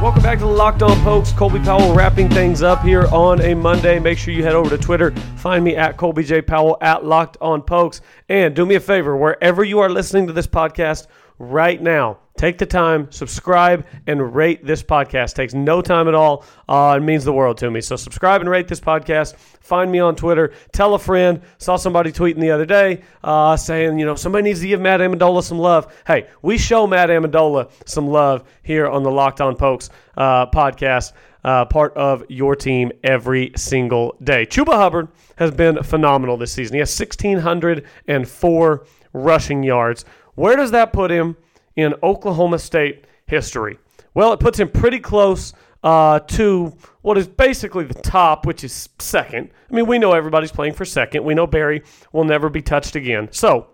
Welcome 0.04 0.22
back 0.22 0.39
to 0.39 0.44
the 0.44 0.52
Locked 0.52 0.82
On 0.84 1.02
Pokes. 1.02 1.32
Colby 1.32 1.60
Powell 1.60 1.96
wrapping 1.96 2.30
things 2.30 2.62
up 2.62 2.82
here 2.82 3.06
on 3.13 3.39
a 3.39 3.54
Monday. 3.54 4.00
Make 4.00 4.18
sure 4.18 4.34
you 4.34 4.44
head 4.44 4.54
over 4.54 4.70
to 4.70 4.78
Twitter. 4.78 5.12
Find 5.38 5.63
me 5.63 5.78
at 5.78 5.96
Colby 5.96 6.26
J. 6.26 6.42
Powell 6.42 6.78
at 6.82 7.06
Locked 7.06 7.38
On 7.39 7.62
Pokes. 7.62 8.02
And 8.28 8.54
do 8.54 8.66
me 8.66 8.76
a 8.76 8.82
favor, 8.82 9.16
wherever 9.16 9.63
you 9.63 9.80
are 9.80 9.89
listening 9.89 10.28
to 10.28 10.34
this 10.34 10.46
podcast 10.46 11.08
right 11.39 11.82
now, 11.82 12.20
Take 12.44 12.58
the 12.58 12.66
time, 12.66 13.10
subscribe, 13.10 13.86
and 14.06 14.36
rate 14.36 14.66
this 14.66 14.84
podcast. 14.84 15.34
Takes 15.34 15.54
no 15.54 15.82
time 15.82 16.10
at 16.10 16.14
all. 16.14 16.44
Uh, 16.68 16.96
it 16.98 17.02
means 17.02 17.24
the 17.24 17.32
world 17.32 17.58
to 17.60 17.72
me. 17.72 17.80
So 17.80 17.96
subscribe 17.96 18.42
and 18.42 18.50
rate 18.50 18.68
this 18.68 18.82
podcast. 18.82 19.38
Find 19.38 19.90
me 19.90 20.00
on 20.00 20.18
Twitter. 20.18 20.52
Tell 20.74 20.94
a 20.94 21.00
friend. 21.00 21.40
Saw 21.58 21.78
somebody 21.78 22.12
tweeting 22.12 22.42
the 22.42 22.52
other 22.52 22.66
day 22.66 23.04
uh, 23.24 23.56
saying, 23.56 23.98
you 23.98 24.06
know, 24.06 24.16
somebody 24.16 24.44
needs 24.44 24.60
to 24.60 24.68
give 24.68 24.82
Matt 24.82 25.00
Ammendola 25.00 25.42
some 25.42 25.58
love. 25.58 25.96
Hey, 26.06 26.28
we 26.42 26.58
show 26.58 26.86
Matt 26.86 27.08
Ammendola 27.08 27.72
some 27.86 28.08
love 28.08 28.44
here 28.62 28.90
on 28.90 29.04
the 29.04 29.12
Locked 29.12 29.40
On 29.40 29.56
Pokes 29.56 29.90
uh, 30.18 30.48
podcast. 30.48 31.14
Uh, 31.46 31.64
part 31.64 31.96
of 31.96 32.26
your 32.28 32.58
team 32.58 32.92
every 33.06 33.54
single 33.56 34.18
day. 34.22 34.46
Chuba 34.46 34.74
Hubbard 34.74 35.08
has 35.38 35.52
been 35.52 35.82
phenomenal 35.82 36.36
this 36.36 36.52
season. 36.52 36.74
He 36.74 36.80
has 36.80 37.00
1,604 37.00 38.86
rushing 39.14 39.64
yards. 39.64 40.04
Where 40.36 40.58
does 40.58 40.72
that 40.72 40.92
put 40.92 41.10
him? 41.10 41.38
In 41.76 41.94
Oklahoma 42.04 42.60
State 42.60 43.06
history? 43.26 43.78
Well, 44.14 44.34
it 44.34 44.40
puts 44.40 44.60
him 44.60 44.70
pretty 44.70 45.00
close 45.00 45.54
uh, 45.84 46.20
to 46.20 46.76
what 47.02 47.18
is 47.18 47.28
basically 47.28 47.84
the 47.84 47.94
top, 47.94 48.46
which 48.46 48.64
is 48.64 48.90
second. 49.00 49.50
I 49.70 49.76
mean, 49.76 49.86
we 49.86 50.00
know 50.00 50.14
everybody's 50.14 50.52
playing 50.52 50.74
for 50.74 50.86
second. 50.86 51.24
We 51.24 51.34
know 51.34 51.48
Barry 51.48 51.84
will 52.12 52.24
never 52.24 52.50
be 52.50 52.62
touched 52.62 52.96
again. 52.96 53.30
So, 53.32 53.68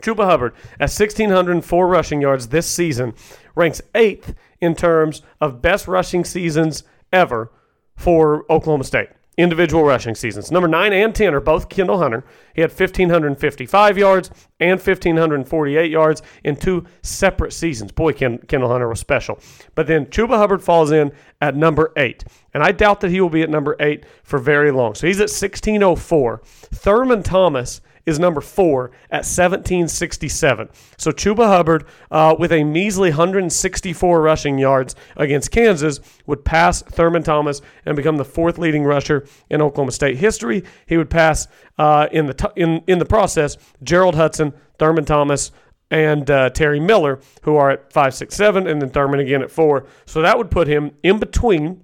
Chuba 0.00 0.24
Hubbard 0.24 0.54
at 0.80 0.90
1,604 0.90 1.86
rushing 1.86 2.22
yards 2.22 2.48
this 2.48 2.66
season 2.66 3.14
ranks 3.54 3.82
eighth 3.94 4.34
in 4.60 4.74
terms 4.74 5.20
of 5.40 5.60
best 5.60 5.86
rushing 5.86 6.24
seasons 6.24 6.82
ever 7.12 7.52
for 7.94 8.46
Oklahoma 8.50 8.84
State. 8.84 9.10
Individual 9.38 9.84
rushing 9.84 10.14
seasons. 10.14 10.50
Number 10.50 10.68
9 10.68 10.92
and 10.92 11.14
10 11.14 11.34
are 11.34 11.40
both 11.40 11.68
Kendall 11.68 11.98
Hunter. 11.98 12.24
He 12.54 12.60
had 12.60 12.70
1,555 12.70 13.98
yards 13.98 14.30
and 14.60 14.78
1,548 14.78 15.90
yards 15.90 16.22
in 16.44 16.56
two 16.56 16.84
separate 17.02 17.52
seasons. 17.52 17.92
Boy, 17.92 18.12
Ken, 18.12 18.38
Kendall 18.38 18.70
Hunter 18.70 18.88
was 18.88 19.00
special. 19.00 19.38
But 19.74 19.86
then 19.86 20.06
Chuba 20.06 20.36
Hubbard 20.36 20.62
falls 20.62 20.92
in 20.92 21.12
at 21.40 21.56
number 21.56 21.92
8. 21.96 22.24
And 22.52 22.62
I 22.62 22.72
doubt 22.72 23.00
that 23.00 23.10
he 23.10 23.20
will 23.20 23.30
be 23.30 23.42
at 23.42 23.50
number 23.50 23.74
8 23.80 24.04
for 24.22 24.38
very 24.38 24.70
long. 24.70 24.94
So 24.94 25.06
he's 25.06 25.20
at 25.20 25.30
1604. 25.30 26.42
Thurman 26.44 27.22
Thomas 27.22 27.80
is 28.06 28.18
number 28.18 28.40
four 28.40 28.90
at 29.10 29.24
1767. 29.24 30.68
So 30.96 31.12
Chuba 31.12 31.46
Hubbard, 31.46 31.84
uh, 32.10 32.34
with 32.38 32.52
a 32.52 32.64
measly 32.64 33.10
164 33.10 34.20
rushing 34.20 34.58
yards 34.58 34.94
against 35.16 35.50
Kansas, 35.50 36.00
would 36.26 36.44
pass 36.44 36.82
Thurman 36.82 37.22
Thomas 37.22 37.60
and 37.86 37.96
become 37.96 38.16
the 38.16 38.24
fourth 38.24 38.58
leading 38.58 38.84
rusher 38.84 39.26
in 39.50 39.62
Oklahoma 39.62 39.92
State 39.92 40.16
history. 40.16 40.64
He 40.86 40.96
would 40.96 41.10
pass 41.10 41.46
uh, 41.78 42.08
in 42.12 42.26
the 42.26 42.34
t- 42.34 42.48
in 42.56 42.82
in 42.86 42.98
the 42.98 43.04
process 43.04 43.56
Gerald 43.82 44.14
Hudson, 44.14 44.52
Thurman 44.78 45.04
Thomas. 45.04 45.52
And 45.90 46.30
uh, 46.30 46.48
Terry 46.48 46.80
Miller, 46.80 47.20
who 47.42 47.56
are 47.56 47.70
at 47.70 47.92
five, 47.92 48.14
six, 48.14 48.34
seven, 48.34 48.66
and 48.66 48.80
then 48.80 48.88
Thurman 48.88 49.20
again 49.20 49.42
at 49.42 49.50
four. 49.50 49.84
So 50.06 50.22
that 50.22 50.38
would 50.38 50.50
put 50.50 50.66
him 50.66 50.92
in 51.02 51.18
between 51.18 51.82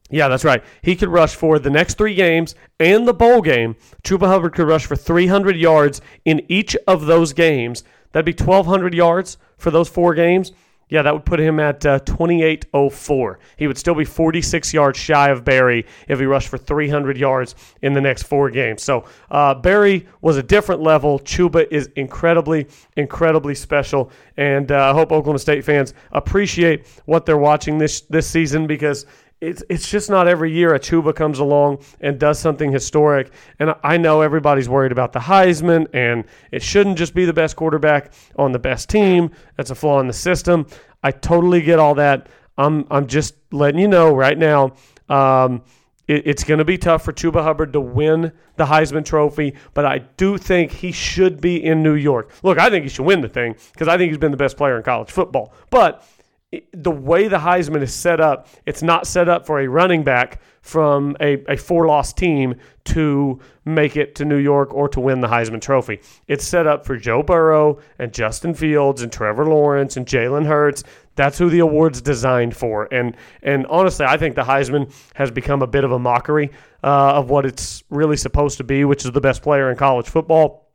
Yeah, 0.08 0.28
that's 0.28 0.44
right. 0.44 0.62
He 0.82 0.94
could 0.94 1.08
rush 1.08 1.34
for 1.34 1.58
the 1.58 1.70
next 1.70 1.98
three 1.98 2.14
games 2.14 2.54
and 2.78 3.08
the 3.08 3.14
bowl 3.14 3.42
game. 3.42 3.74
Chuba 4.04 4.26
Hubbard 4.26 4.54
could 4.54 4.68
rush 4.68 4.86
for 4.86 4.94
300 4.94 5.56
yards 5.56 6.00
in 6.24 6.46
each 6.48 6.76
of 6.86 7.06
those 7.06 7.32
games. 7.32 7.82
That'd 8.12 8.36
be 8.36 8.44
1,200 8.44 8.94
yards 8.94 9.36
for 9.58 9.72
those 9.72 9.88
four 9.88 10.14
games. 10.14 10.52
Yeah, 10.88 11.02
that 11.02 11.12
would 11.12 11.24
put 11.24 11.40
him 11.40 11.58
at 11.58 11.84
uh, 11.84 11.98
28.04. 12.00 13.36
He 13.56 13.66
would 13.66 13.76
still 13.76 13.96
be 13.96 14.04
46 14.04 14.72
yards 14.72 14.96
shy 14.96 15.30
of 15.30 15.44
Barry 15.44 15.84
if 16.06 16.20
he 16.20 16.26
rushed 16.26 16.48
for 16.48 16.58
300 16.58 17.18
yards 17.18 17.56
in 17.82 17.92
the 17.92 18.00
next 18.00 18.22
four 18.22 18.50
games. 18.50 18.84
So 18.84 19.04
uh, 19.30 19.54
Barry 19.54 20.06
was 20.20 20.36
a 20.36 20.44
different 20.44 20.80
level. 20.80 21.18
Chuba 21.18 21.66
is 21.72 21.90
incredibly, 21.96 22.68
incredibly 22.96 23.56
special, 23.56 24.12
and 24.36 24.70
uh, 24.70 24.90
I 24.90 24.92
hope 24.92 25.10
Oklahoma 25.10 25.40
State 25.40 25.64
fans 25.64 25.92
appreciate 26.12 26.86
what 27.06 27.26
they're 27.26 27.36
watching 27.36 27.78
this 27.78 28.02
this 28.02 28.28
season 28.28 28.68
because 28.68 29.06
it's 29.40 29.62
it's 29.68 29.90
just 29.90 30.08
not 30.08 30.26
every 30.26 30.50
year 30.50 30.74
a 30.74 30.80
Chuba 30.80 31.14
comes 31.14 31.38
along 31.38 31.84
and 32.00 32.18
does 32.18 32.38
something 32.38 32.72
historic. 32.72 33.30
And 33.58 33.74
I 33.82 33.96
know 33.98 34.22
everybody's 34.22 34.68
worried 34.68 34.92
about 34.92 35.12
the 35.12 35.20
Heisman, 35.20 35.86
and 35.92 36.24
it 36.50 36.62
shouldn't 36.62 36.96
just 36.96 37.14
be 37.14 37.24
the 37.24 37.32
best 37.32 37.56
quarterback 37.56 38.12
on 38.36 38.52
the 38.52 38.58
best 38.58 38.88
team. 38.88 39.30
That's 39.56 39.70
a 39.70 39.74
flaw 39.74 40.00
in 40.00 40.06
the 40.06 40.12
system. 40.12 40.66
I 41.02 41.10
totally 41.10 41.60
get 41.60 41.78
all 41.78 41.94
that. 41.96 42.28
I'm 42.56 42.86
I'm 42.90 43.06
just 43.06 43.34
letting 43.52 43.80
you 43.80 43.88
know 43.88 44.14
right 44.14 44.38
now. 44.38 44.72
Um, 45.08 45.62
it, 46.08 46.26
it's 46.26 46.44
going 46.44 46.58
to 46.58 46.64
be 46.64 46.78
tough 46.78 47.04
for 47.04 47.12
Chuba 47.12 47.42
Hubbard 47.42 47.72
to 47.74 47.80
win 47.80 48.32
the 48.56 48.64
Heisman 48.64 49.04
Trophy, 49.04 49.54
but 49.74 49.84
I 49.84 49.98
do 49.98 50.38
think 50.38 50.72
he 50.72 50.92
should 50.92 51.40
be 51.40 51.62
in 51.62 51.82
New 51.82 51.94
York. 51.94 52.30
Look, 52.42 52.58
I 52.58 52.70
think 52.70 52.84
he 52.84 52.88
should 52.88 53.04
win 53.04 53.20
the 53.20 53.28
thing 53.28 53.56
because 53.72 53.88
I 53.88 53.98
think 53.98 54.10
he's 54.10 54.18
been 54.18 54.30
the 54.30 54.36
best 54.36 54.56
player 54.56 54.76
in 54.76 54.82
college 54.82 55.10
football. 55.10 55.52
But 55.70 56.06
the 56.72 56.90
way 56.90 57.28
the 57.28 57.38
Heisman 57.38 57.82
is 57.82 57.94
set 57.94 58.20
up, 58.20 58.48
it's 58.66 58.82
not 58.82 59.06
set 59.06 59.28
up 59.28 59.46
for 59.46 59.60
a 59.60 59.68
running 59.68 60.04
back 60.04 60.40
from 60.60 61.16
a, 61.20 61.42
a 61.52 61.56
four 61.56 61.86
loss 61.86 62.12
team 62.12 62.56
to 62.84 63.38
make 63.64 63.96
it 63.96 64.14
to 64.16 64.24
New 64.24 64.38
York 64.38 64.74
or 64.74 64.88
to 64.88 65.00
win 65.00 65.20
the 65.20 65.28
Heisman 65.28 65.60
Trophy. 65.60 66.00
It's 66.26 66.44
set 66.44 66.66
up 66.66 66.84
for 66.84 66.96
Joe 66.96 67.22
Burrow 67.22 67.78
and 67.98 68.12
Justin 68.12 68.52
Fields 68.54 69.02
and 69.02 69.12
Trevor 69.12 69.46
Lawrence 69.46 69.96
and 69.96 70.06
Jalen 70.06 70.46
Hurts. 70.46 70.82
That's 71.14 71.38
who 71.38 71.50
the 71.50 71.60
award's 71.60 72.00
designed 72.02 72.56
for. 72.56 72.92
And 72.92 73.16
and 73.42 73.66
honestly, 73.66 74.06
I 74.06 74.16
think 74.16 74.34
the 74.34 74.42
Heisman 74.42 74.92
has 75.14 75.30
become 75.30 75.62
a 75.62 75.66
bit 75.66 75.84
of 75.84 75.92
a 75.92 75.98
mockery 75.98 76.50
uh, 76.82 77.14
of 77.14 77.30
what 77.30 77.46
it's 77.46 77.84
really 77.90 78.16
supposed 78.16 78.58
to 78.58 78.64
be, 78.64 78.84
which 78.84 79.04
is 79.04 79.12
the 79.12 79.20
best 79.20 79.42
player 79.42 79.70
in 79.70 79.76
college 79.76 80.08
football. 80.08 80.65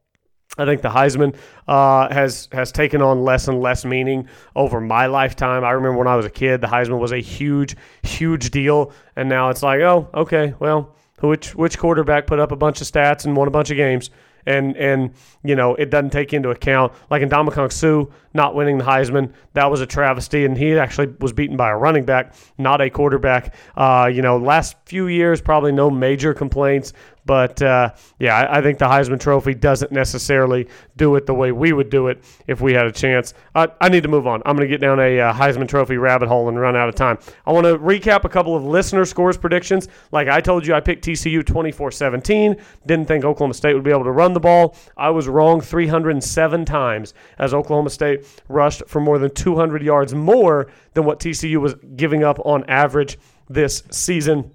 I 0.57 0.65
think 0.65 0.81
the 0.81 0.89
Heisman 0.89 1.35
uh, 1.67 2.13
has 2.13 2.49
has 2.51 2.71
taken 2.71 3.01
on 3.01 3.23
less 3.23 3.47
and 3.47 3.61
less 3.61 3.85
meaning 3.85 4.27
over 4.55 4.81
my 4.81 5.05
lifetime. 5.05 5.63
I 5.63 5.71
remember 5.71 5.97
when 5.97 6.07
I 6.07 6.15
was 6.15 6.25
a 6.25 6.29
kid, 6.29 6.59
the 6.59 6.67
Heisman 6.67 6.99
was 6.99 7.13
a 7.13 7.19
huge, 7.19 7.77
huge 8.03 8.51
deal, 8.51 8.91
and 9.15 9.29
now 9.29 9.49
it's 9.49 9.63
like, 9.63 9.79
oh, 9.79 10.09
okay, 10.13 10.53
well, 10.59 10.93
which 11.21 11.55
which 11.55 11.77
quarterback 11.77 12.27
put 12.27 12.39
up 12.39 12.51
a 12.51 12.57
bunch 12.57 12.81
of 12.81 12.87
stats 12.87 13.25
and 13.25 13.35
won 13.35 13.47
a 13.47 13.51
bunch 13.51 13.71
of 13.71 13.77
games? 13.77 14.09
and 14.45 14.75
and 14.77 15.11
you 15.43 15.55
know 15.55 15.75
it 15.75 15.89
doesn't 15.89 16.11
take 16.11 16.33
into 16.33 16.49
account 16.49 16.93
like 17.09 17.21
in 17.21 17.29
Ndamukong 17.29 17.71
Suh 17.71 18.05
not 18.33 18.55
winning 18.55 18.77
the 18.77 18.83
Heisman 18.83 19.31
that 19.53 19.69
was 19.69 19.81
a 19.81 19.85
travesty 19.85 20.45
and 20.45 20.57
he 20.57 20.77
actually 20.77 21.07
was 21.19 21.33
beaten 21.33 21.57
by 21.57 21.69
a 21.69 21.77
running 21.77 22.05
back 22.05 22.33
not 22.57 22.81
a 22.81 22.89
quarterback 22.89 23.53
uh, 23.75 24.09
you 24.11 24.21
know 24.21 24.37
last 24.37 24.75
few 24.85 25.07
years 25.07 25.41
probably 25.41 25.71
no 25.71 25.89
major 25.89 26.33
complaints 26.33 26.93
but 27.25 27.61
uh, 27.61 27.93
yeah, 28.19 28.35
I, 28.35 28.57
I, 28.57 28.61
think 28.61 28.79
the 28.79 28.85
Heisman 28.85 29.19
Trophy 29.19 29.53
doesn't 29.53 29.91
necessarily 29.91 30.67
do 30.97 31.15
it 31.15 31.25
the 31.25 31.33
way 31.33 31.51
we 31.51 31.71
would 31.73 31.89
do 31.89 32.07
it 32.07 32.23
if 32.47 32.61
we 32.61 32.73
had 32.73 32.85
a 32.85 32.91
chance. 32.91 33.33
I, 33.53 33.67
I 33.79 33.89
need 33.89 34.03
to 34.03 34.09
move 34.09 34.27
on. 34.27 34.41
I'm 34.45 34.55
going 34.55 34.67
to 34.67 34.73
get 34.73 34.81
down 34.81 34.99
a 34.99 35.19
uh, 35.19 35.33
Heisman 35.33 35.67
Trophy 35.67 35.97
rabbit 35.97 36.27
hole 36.27 36.49
and 36.49 36.59
run 36.59 36.75
out 36.75 36.89
of 36.89 36.95
time. 36.95 37.19
I 37.45 37.51
want 37.51 37.65
to 37.65 37.77
recap 37.77 38.23
a 38.23 38.29
couple 38.29 38.55
of 38.55 38.63
listener 38.63 39.05
scores 39.05 39.37
predictions. 39.37 39.87
Like 40.11 40.27
I 40.27 40.41
told 40.41 40.65
you, 40.65 40.73
I 40.73 40.79
picked 40.79 41.05
TCU 41.05 41.45
24 41.45 41.91
17. 41.91 42.55
Didn't 42.85 43.07
think 43.07 43.23
Oklahoma 43.23 43.53
State 43.53 43.73
would 43.73 43.83
be 43.83 43.91
able 43.91 44.05
to 44.05 44.11
run 44.11 44.33
the 44.33 44.39
ball. 44.39 44.75
I 44.97 45.09
was 45.09 45.27
wrong 45.27 45.61
307 45.61 46.65
times 46.65 47.13
as 47.37 47.53
Oklahoma 47.53 47.89
State 47.89 48.25
rushed 48.47 48.83
for 48.87 48.99
more 48.99 49.19
than 49.19 49.31
200 49.33 49.83
yards 49.83 50.13
more 50.13 50.71
than 50.93 51.05
what 51.05 51.19
TCU 51.19 51.57
was 51.57 51.75
giving 51.95 52.23
up 52.23 52.39
on 52.45 52.63
average 52.67 53.17
this 53.49 53.83
season. 53.91 54.51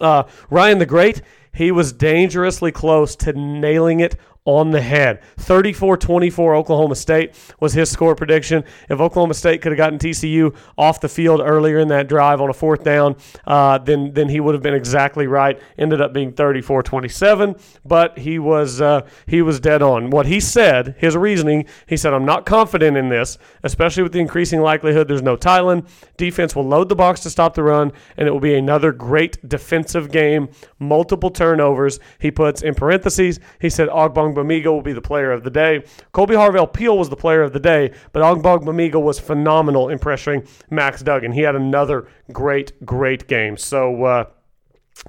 Uh, 0.00 0.24
Ryan 0.50 0.78
the 0.78 0.86
Great 0.86 1.22
he 1.54 1.70
was 1.70 1.92
dangerously 1.92 2.72
close 2.72 3.14
to 3.16 3.32
nailing 3.32 4.00
it 4.00 4.16
on 4.44 4.72
the 4.72 4.80
head. 4.80 5.22
34 5.38 5.96
24 5.96 6.56
Oklahoma 6.56 6.96
State 6.96 7.34
was 7.60 7.72
his 7.74 7.90
score 7.90 8.16
prediction. 8.16 8.64
If 8.88 9.00
Oklahoma 9.00 9.34
State 9.34 9.62
could 9.62 9.70
have 9.72 9.76
gotten 9.76 9.98
TCU 9.98 10.54
off 10.76 11.00
the 11.00 11.08
field 11.08 11.40
earlier 11.40 11.78
in 11.78 11.88
that 11.88 12.08
drive 12.08 12.40
on 12.40 12.50
a 12.50 12.52
fourth 12.52 12.82
down, 12.82 13.16
uh, 13.46 13.78
then, 13.78 14.12
then 14.14 14.28
he 14.28 14.40
would 14.40 14.54
have 14.54 14.62
been 14.62 14.74
exactly 14.74 15.26
right. 15.28 15.60
Ended 15.78 16.00
up 16.00 16.12
being 16.12 16.32
34 16.32 16.82
27, 16.82 17.54
but 17.84 18.18
he 18.18 18.38
was, 18.38 18.80
uh, 18.80 19.06
he 19.26 19.42
was 19.42 19.60
dead 19.60 19.80
on. 19.80 20.10
What 20.10 20.26
he 20.26 20.40
said, 20.40 20.96
his 20.98 21.16
reasoning, 21.16 21.66
he 21.86 21.96
said, 21.96 22.12
I'm 22.12 22.24
not 22.24 22.44
confident 22.44 22.96
in 22.96 23.08
this, 23.08 23.38
especially 23.62 24.02
with 24.02 24.12
the 24.12 24.20
increasing 24.20 24.60
likelihood 24.60 25.06
there's 25.06 25.22
no 25.22 25.36
Tylan. 25.36 25.86
Defense 26.16 26.56
will 26.56 26.66
load 26.66 26.88
the 26.88 26.96
box 26.96 27.20
to 27.20 27.30
stop 27.30 27.54
the 27.54 27.62
run, 27.62 27.92
and 28.16 28.26
it 28.26 28.32
will 28.32 28.40
be 28.40 28.54
another 28.54 28.90
great 28.90 29.48
defensive 29.48 30.10
game, 30.10 30.48
multiple 30.80 31.30
turnovers. 31.30 32.00
He 32.18 32.30
puts 32.32 32.62
in 32.62 32.74
parentheses, 32.74 33.38
he 33.60 33.70
said, 33.70 33.88
Ogbong 33.88 34.31
Bamiga 34.34 34.66
will 34.66 34.82
be 34.82 34.92
the 34.92 35.02
player 35.02 35.32
of 35.32 35.44
the 35.44 35.50
day. 35.50 35.84
Kolby 36.12 36.34
Harvell 36.34 36.72
Peel 36.72 36.98
was 36.98 37.08
the 37.08 37.16
player 37.16 37.42
of 37.42 37.52
the 37.52 37.60
day, 37.60 37.92
but 38.12 38.22
Bamiga 38.22 39.00
was 39.00 39.18
phenomenal 39.18 39.88
in 39.88 39.98
pressuring 39.98 40.48
Max 40.70 41.02
Duggan. 41.02 41.32
He 41.32 41.42
had 41.42 41.56
another 41.56 42.08
great, 42.32 42.84
great 42.84 43.26
game. 43.28 43.56
So 43.56 44.04
uh, 44.04 44.24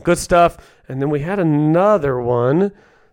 good 0.04 0.18
stuff. 0.18 0.58
And 0.88 1.02
then 1.02 1.10
we 1.10 1.22
had 1.22 1.40
another 1.40 2.20
one 2.22 2.72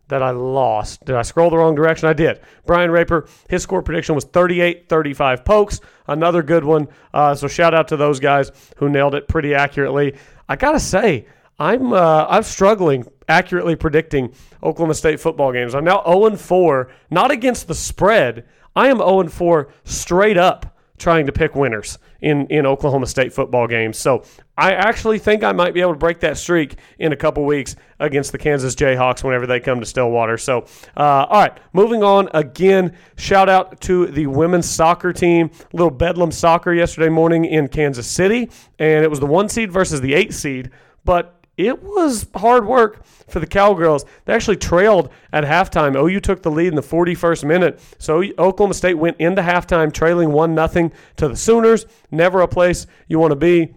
that 0.08 0.22
I 0.22 0.30
lost. 0.30 1.04
Did 1.04 1.14
I 1.14 1.22
scroll 1.22 1.50
the 1.50 1.56
wrong 1.56 1.74
direction? 1.74 2.08
I 2.08 2.12
did. 2.12 2.40
Brian 2.66 2.90
Raper, 2.90 3.28
his 3.48 3.62
score 3.62 3.82
prediction 3.82 4.14
was 4.14 4.24
38 4.24 4.88
35 4.88 5.44
pokes. 5.44 5.80
Another 6.06 6.42
good 6.42 6.64
one. 6.64 6.88
Uh, 7.14 7.34
so 7.34 7.48
shout 7.48 7.74
out 7.74 7.88
to 7.88 7.96
those 7.96 8.20
guys 8.20 8.50
who 8.76 8.88
nailed 8.88 9.14
it 9.14 9.28
pretty 9.28 9.54
accurately. 9.54 10.16
I 10.48 10.56
got 10.56 10.72
to 10.72 10.80
say, 10.80 11.26
I'm 11.58 11.92
uh, 11.92 12.26
I'm 12.28 12.42
struggling 12.42 13.06
accurately 13.30 13.76
predicting 13.76 14.34
Oklahoma 14.62 14.94
State 14.94 15.20
football 15.20 15.52
games. 15.52 15.74
I'm 15.74 15.84
now 15.84 16.02
0 16.04 16.36
4, 16.36 16.90
not 17.10 17.30
against 17.30 17.68
the 17.68 17.74
spread. 17.74 18.44
I 18.74 18.88
am 18.88 18.98
0 18.98 19.28
4 19.28 19.72
straight 19.84 20.36
up 20.36 20.76
trying 20.98 21.24
to 21.24 21.32
pick 21.32 21.54
winners 21.54 21.98
in, 22.20 22.46
in 22.48 22.66
Oklahoma 22.66 23.06
State 23.06 23.32
football 23.32 23.66
games. 23.66 23.96
So 23.96 24.22
I 24.58 24.74
actually 24.74 25.18
think 25.18 25.42
I 25.42 25.52
might 25.52 25.72
be 25.72 25.80
able 25.80 25.94
to 25.94 25.98
break 25.98 26.20
that 26.20 26.36
streak 26.36 26.76
in 26.98 27.12
a 27.12 27.16
couple 27.16 27.44
weeks 27.46 27.74
against 27.98 28.32
the 28.32 28.38
Kansas 28.38 28.74
Jayhawks 28.74 29.24
whenever 29.24 29.46
they 29.46 29.60
come 29.60 29.80
to 29.80 29.86
Stillwater. 29.86 30.36
So, 30.36 30.66
uh, 30.96 31.26
all 31.28 31.40
right, 31.40 31.58
moving 31.72 32.02
on. 32.02 32.28
Again, 32.34 32.94
shout 33.16 33.48
out 33.48 33.80
to 33.82 34.06
the 34.06 34.26
women's 34.26 34.68
soccer 34.68 35.12
team. 35.12 35.50
Little 35.72 35.90
Bedlam 35.90 36.30
soccer 36.30 36.74
yesterday 36.74 37.08
morning 37.08 37.46
in 37.46 37.68
Kansas 37.68 38.06
City, 38.06 38.50
and 38.78 39.02
it 39.02 39.08
was 39.08 39.20
the 39.20 39.26
one 39.26 39.48
seed 39.48 39.72
versus 39.72 40.02
the 40.02 40.12
eight 40.12 40.34
seed. 40.34 40.70
But 41.04 41.39
it 41.66 41.82
was 41.82 42.26
hard 42.34 42.66
work 42.66 43.04
for 43.28 43.40
the 43.40 43.46
Cowgirls. 43.46 44.04
They 44.24 44.32
actually 44.32 44.56
trailed 44.56 45.10
at 45.32 45.44
halftime. 45.44 45.96
OU 45.96 46.20
took 46.20 46.42
the 46.42 46.50
lead 46.50 46.68
in 46.68 46.74
the 46.74 46.82
41st 46.82 47.44
minute. 47.44 47.80
So 47.98 48.22
Oklahoma 48.38 48.74
State 48.74 48.94
went 48.94 49.18
into 49.20 49.42
halftime 49.42 49.92
trailing 49.92 50.32
1 50.32 50.68
0 50.68 50.90
to 51.16 51.28
the 51.28 51.36
Sooners. 51.36 51.86
Never 52.10 52.40
a 52.40 52.48
place 52.48 52.86
you 53.08 53.18
want 53.18 53.32
to 53.32 53.36
be. 53.36 53.74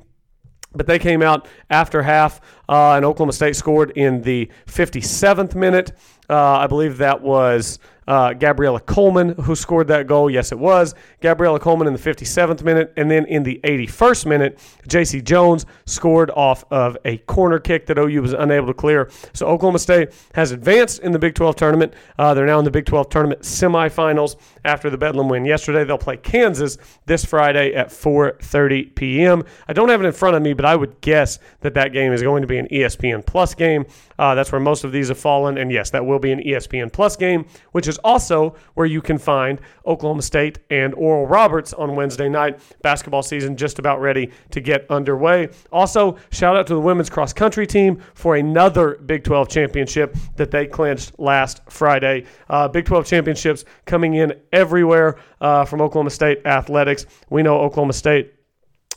But 0.76 0.88
they 0.88 0.98
came 0.98 1.22
out 1.22 1.48
after 1.70 2.02
half, 2.02 2.42
uh, 2.70 2.94
and 2.94 3.06
Oklahoma 3.06 3.34
State 3.34 3.56
scored 3.56 3.92
in 3.92 4.22
the 4.22 4.50
57th 4.68 5.56
minute. 5.56 5.92
Uh, 6.30 6.60
I 6.60 6.68
believe 6.68 6.98
that 6.98 7.22
was 7.22 7.80
uh, 8.08 8.34
Gabriella 8.34 8.80
Coleman 8.80 9.30
who 9.36 9.56
scored 9.56 9.88
that 9.88 10.08
goal. 10.08 10.30
Yes, 10.30 10.52
it 10.52 10.60
was. 10.60 10.96
Gabriella 11.22 11.60
Coleman 11.60 11.88
in 11.88 11.94
the 11.94 12.00
57th 12.00 12.64
minute. 12.64 12.94
And 12.98 13.10
then 13.10 13.26
in 13.26 13.44
the 13.44 13.60
81st 13.64 14.26
minute, 14.26 14.60
J.C. 14.88 15.22
Jones 15.22 15.66
scored 15.86 16.32
off 16.32 16.64
of 16.72 16.98
a 17.06 17.18
corner 17.20 17.60
kick 17.60 17.86
that 17.88 17.98
OU 17.98 18.22
was 18.22 18.34
unable 18.34 18.68
to 18.68 18.74
clear. 18.74 19.10
So 19.34 19.48
Oklahoma 19.48 19.80
State 19.80 20.10
has 20.34 20.52
advanced 20.52 21.00
in 21.00 21.12
the 21.12 21.20
Big 21.20 21.36
12 21.36 21.56
tournament. 21.56 21.94
Uh, 22.18 22.34
they're 22.34 22.46
now 22.46 22.60
in 22.60 22.66
the 22.66 22.72
Big 22.72 22.86
12 22.86 23.10
tournament 23.10 23.42
semifinals 23.42 24.36
after 24.66 24.90
the 24.90 24.98
Bedlam 24.98 25.30
win 25.30 25.46
yesterday. 25.46 25.84
They'll 25.84 25.98
play 25.98 26.18
Kansas 26.18 26.78
this 27.06 27.26
Friday 27.26 27.74
at 27.74 27.90
4.30 27.90 28.96
p.m. 28.96 29.44
I 29.68 29.74
don't 29.74 29.90
have 29.90 30.02
it 30.02 30.06
in 30.06 30.14
front 30.14 30.36
of 30.36 30.42
me, 30.42 30.54
but 30.54 30.66
I 30.66 30.76
would 30.76 31.00
guess 31.02 31.40
that 31.62 31.74
that 31.76 31.94
game 31.94 32.14
is 32.14 32.22
going 32.22 32.42
to 32.42 32.48
be 32.54 32.60
an 32.60 32.68
ESPN 32.68 33.26
Plus 33.26 33.56
game. 33.56 33.86
Uh, 34.20 34.36
that's 34.36 34.52
where 34.52 34.62
most 34.62 34.84
of 34.84 34.92
these 34.92 35.08
have 35.10 35.18
fallen. 35.18 35.58
And 35.58 35.72
yes, 35.72 35.90
that 35.90 36.06
will 36.06 36.20
be 36.20 36.32
an 36.32 36.40
ESPN 36.40 36.92
Plus 36.92 37.16
game, 37.16 37.46
which 37.72 37.88
is 37.88 37.98
also 38.00 38.56
where 38.76 38.86
you 38.86 39.02
can 39.02 39.18
find 39.18 39.60
Oklahoma 39.86 40.22
State 40.22 40.60
and 40.70 40.94
Oral 40.94 41.26
Roberts 41.26 41.74
on 41.74 41.96
Wednesday 41.96 42.30
night. 42.30 42.60
Basketball 42.82 43.24
season 43.24 43.58
just 43.58 43.80
about 43.80 44.02
ready 44.02 44.32
to 44.52 44.62
get 44.62 44.86
underway. 44.90 45.50
Also, 45.72 46.18
shout 46.32 46.56
out 46.56 46.68
to 46.68 46.74
the 46.74 46.82
women's 46.82 47.10
cross 47.10 47.34
country 47.34 47.66
team 47.66 48.02
for 48.14 48.36
another 48.36 48.96
Big 49.06 49.24
12 49.24 49.50
championship 49.50 50.16
that 50.36 50.52
they 50.52 50.68
clinched 50.68 51.20
last 51.20 51.62
Friday. 51.70 52.26
Uh, 52.50 52.68
Big 52.68 52.86
12 52.86 53.06
championships 53.06 53.66
coming 53.86 54.16
in 54.16 54.34
everywhere 54.52 55.18
uh, 55.42 55.66
from 55.66 55.82
Oklahoma 55.82 56.10
State 56.10 56.46
athletics. 56.46 57.06
We 57.30 57.44
know 57.44 57.60
Oklahoma 57.60 57.94
State 57.94 58.34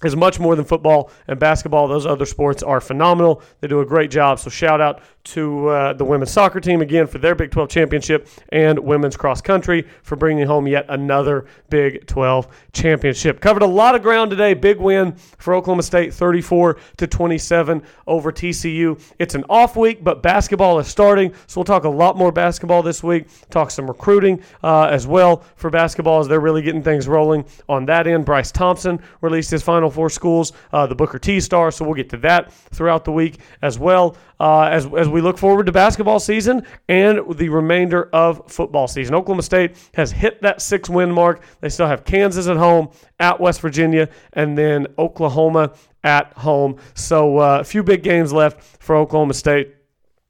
is 0.04 0.14
much 0.14 0.38
more 0.38 0.54
than 0.56 0.64
football 0.64 1.10
and 1.26 1.38
basketball. 1.38 1.88
Those 1.88 2.06
other 2.06 2.26
sports 2.26 2.62
are 2.62 2.80
phenomenal. 2.80 3.42
They 3.60 3.68
do 3.68 3.80
a 3.80 3.86
great 3.86 4.10
job. 4.10 4.38
So 4.38 4.50
shout 4.50 4.80
out 4.80 5.00
to 5.26 5.68
uh, 5.68 5.92
the 5.92 6.04
women's 6.04 6.30
soccer 6.30 6.60
team 6.60 6.80
again 6.80 7.06
for 7.06 7.18
their 7.18 7.34
Big 7.34 7.50
12 7.50 7.68
championship 7.68 8.28
and 8.50 8.78
women's 8.78 9.16
cross 9.16 9.40
country 9.40 9.86
for 10.02 10.16
bringing 10.16 10.46
home 10.46 10.66
yet 10.66 10.86
another 10.88 11.46
Big 11.68 12.06
12 12.06 12.46
championship. 12.72 13.40
Covered 13.40 13.62
a 13.62 13.66
lot 13.66 13.94
of 13.94 14.02
ground 14.02 14.30
today. 14.30 14.54
Big 14.54 14.78
win 14.78 15.14
for 15.38 15.54
Oklahoma 15.54 15.82
State, 15.82 16.14
34 16.14 16.78
to 16.96 17.06
27 17.06 17.82
over 18.06 18.32
TCU. 18.32 19.00
It's 19.18 19.34
an 19.34 19.44
off 19.50 19.76
week, 19.76 20.02
but 20.02 20.22
basketball 20.22 20.78
is 20.78 20.86
starting, 20.86 21.32
so 21.46 21.60
we'll 21.60 21.64
talk 21.64 21.84
a 21.84 21.88
lot 21.88 22.16
more 22.16 22.32
basketball 22.32 22.82
this 22.82 23.02
week. 23.02 23.26
Talk 23.50 23.70
some 23.70 23.88
recruiting 23.88 24.42
uh, 24.62 24.84
as 24.84 25.06
well 25.06 25.44
for 25.56 25.70
basketball 25.70 26.20
as 26.20 26.28
they're 26.28 26.40
really 26.40 26.62
getting 26.62 26.82
things 26.82 27.08
rolling 27.08 27.44
on 27.68 27.84
that 27.86 28.06
end. 28.06 28.24
Bryce 28.24 28.52
Thompson 28.52 29.00
released 29.20 29.50
his 29.50 29.62
Final 29.62 29.90
Four 29.90 30.10
schools, 30.10 30.52
uh, 30.72 30.86
the 30.86 30.94
Booker 30.94 31.18
T 31.18 31.40
Star, 31.40 31.70
so 31.70 31.84
we'll 31.84 31.94
get 31.94 32.10
to 32.10 32.16
that 32.18 32.52
throughout 32.72 33.04
the 33.04 33.12
week 33.12 33.40
as 33.62 33.78
well 33.78 34.16
uh, 34.40 34.62
as 34.62 34.86
as 34.96 35.08
we 35.08 35.20
look 35.20 35.38
forward 35.38 35.66
to 35.66 35.72
basketball 35.72 36.20
season 36.20 36.62
and 36.88 37.20
the 37.36 37.48
remainder 37.48 38.08
of 38.12 38.50
football 38.50 38.88
season. 38.88 39.14
Oklahoma 39.14 39.42
State 39.42 39.76
has 39.94 40.12
hit 40.12 40.42
that 40.42 40.60
six 40.60 40.88
win 40.88 41.10
mark. 41.10 41.42
They 41.60 41.68
still 41.68 41.86
have 41.86 42.04
Kansas 42.04 42.46
at 42.46 42.56
home, 42.56 42.90
at 43.18 43.40
West 43.40 43.60
Virginia, 43.60 44.08
and 44.32 44.56
then 44.56 44.86
Oklahoma 44.98 45.72
at 46.04 46.32
home. 46.34 46.76
So 46.94 47.38
uh, 47.38 47.58
a 47.60 47.64
few 47.64 47.82
big 47.82 48.02
games 48.02 48.32
left 48.32 48.62
for 48.62 48.96
Oklahoma 48.96 49.34
State 49.34 49.75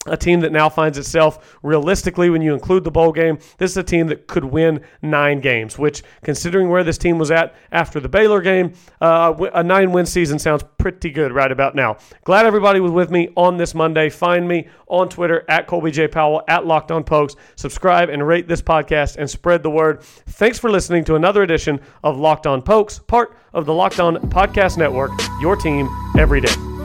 a 0.06 0.16
team 0.16 0.40
that 0.40 0.52
now 0.52 0.68
finds 0.68 0.98
itself 0.98 1.56
realistically 1.62 2.30
when 2.30 2.42
you 2.42 2.54
include 2.54 2.84
the 2.84 2.90
bowl 2.90 3.12
game 3.12 3.38
this 3.58 3.70
is 3.70 3.76
a 3.76 3.82
team 3.82 4.06
that 4.06 4.26
could 4.26 4.44
win 4.44 4.80
nine 5.02 5.40
games 5.40 5.78
which 5.78 6.02
considering 6.22 6.68
where 6.68 6.84
this 6.84 6.98
team 6.98 7.18
was 7.18 7.30
at 7.30 7.54
after 7.72 8.00
the 8.00 8.08
baylor 8.08 8.40
game 8.40 8.72
uh, 9.00 9.34
a 9.54 9.62
nine 9.62 9.92
win 9.92 10.06
season 10.06 10.38
sounds 10.38 10.64
pretty 10.78 11.10
good 11.10 11.32
right 11.32 11.50
about 11.50 11.74
now. 11.74 11.96
Glad 12.24 12.46
everybody 12.46 12.78
was 12.78 12.92
with 12.92 13.10
me 13.10 13.28
on 13.36 13.56
this 13.56 13.74
monday. 13.74 14.08
Find 14.08 14.46
me 14.46 14.68
on 14.86 15.08
twitter 15.08 15.44
at 15.48 15.66
colby 15.66 15.90
j. 15.90 16.06
Powell 16.06 16.42
at 16.48 16.64
locked 16.64 16.92
on 16.92 17.02
pokes. 17.02 17.34
Subscribe 17.56 18.08
and 18.08 18.26
rate 18.26 18.46
this 18.46 18.62
podcast 18.62 19.16
and 19.16 19.28
spread 19.28 19.62
the 19.62 19.70
word. 19.70 20.02
Thanks 20.02 20.58
for 20.58 20.70
listening 20.70 21.04
to 21.04 21.16
another 21.16 21.42
edition 21.42 21.80
of 22.04 22.18
locked 22.18 22.46
on 22.46 22.62
pokes 22.62 23.00
part 23.00 23.36
of 23.52 23.66
the 23.66 23.74
locked 23.74 24.00
on 24.00 24.16
podcast 24.30 24.76
network 24.76 25.10
your 25.40 25.56
team 25.56 25.88
every 26.16 26.40
day 26.40 26.75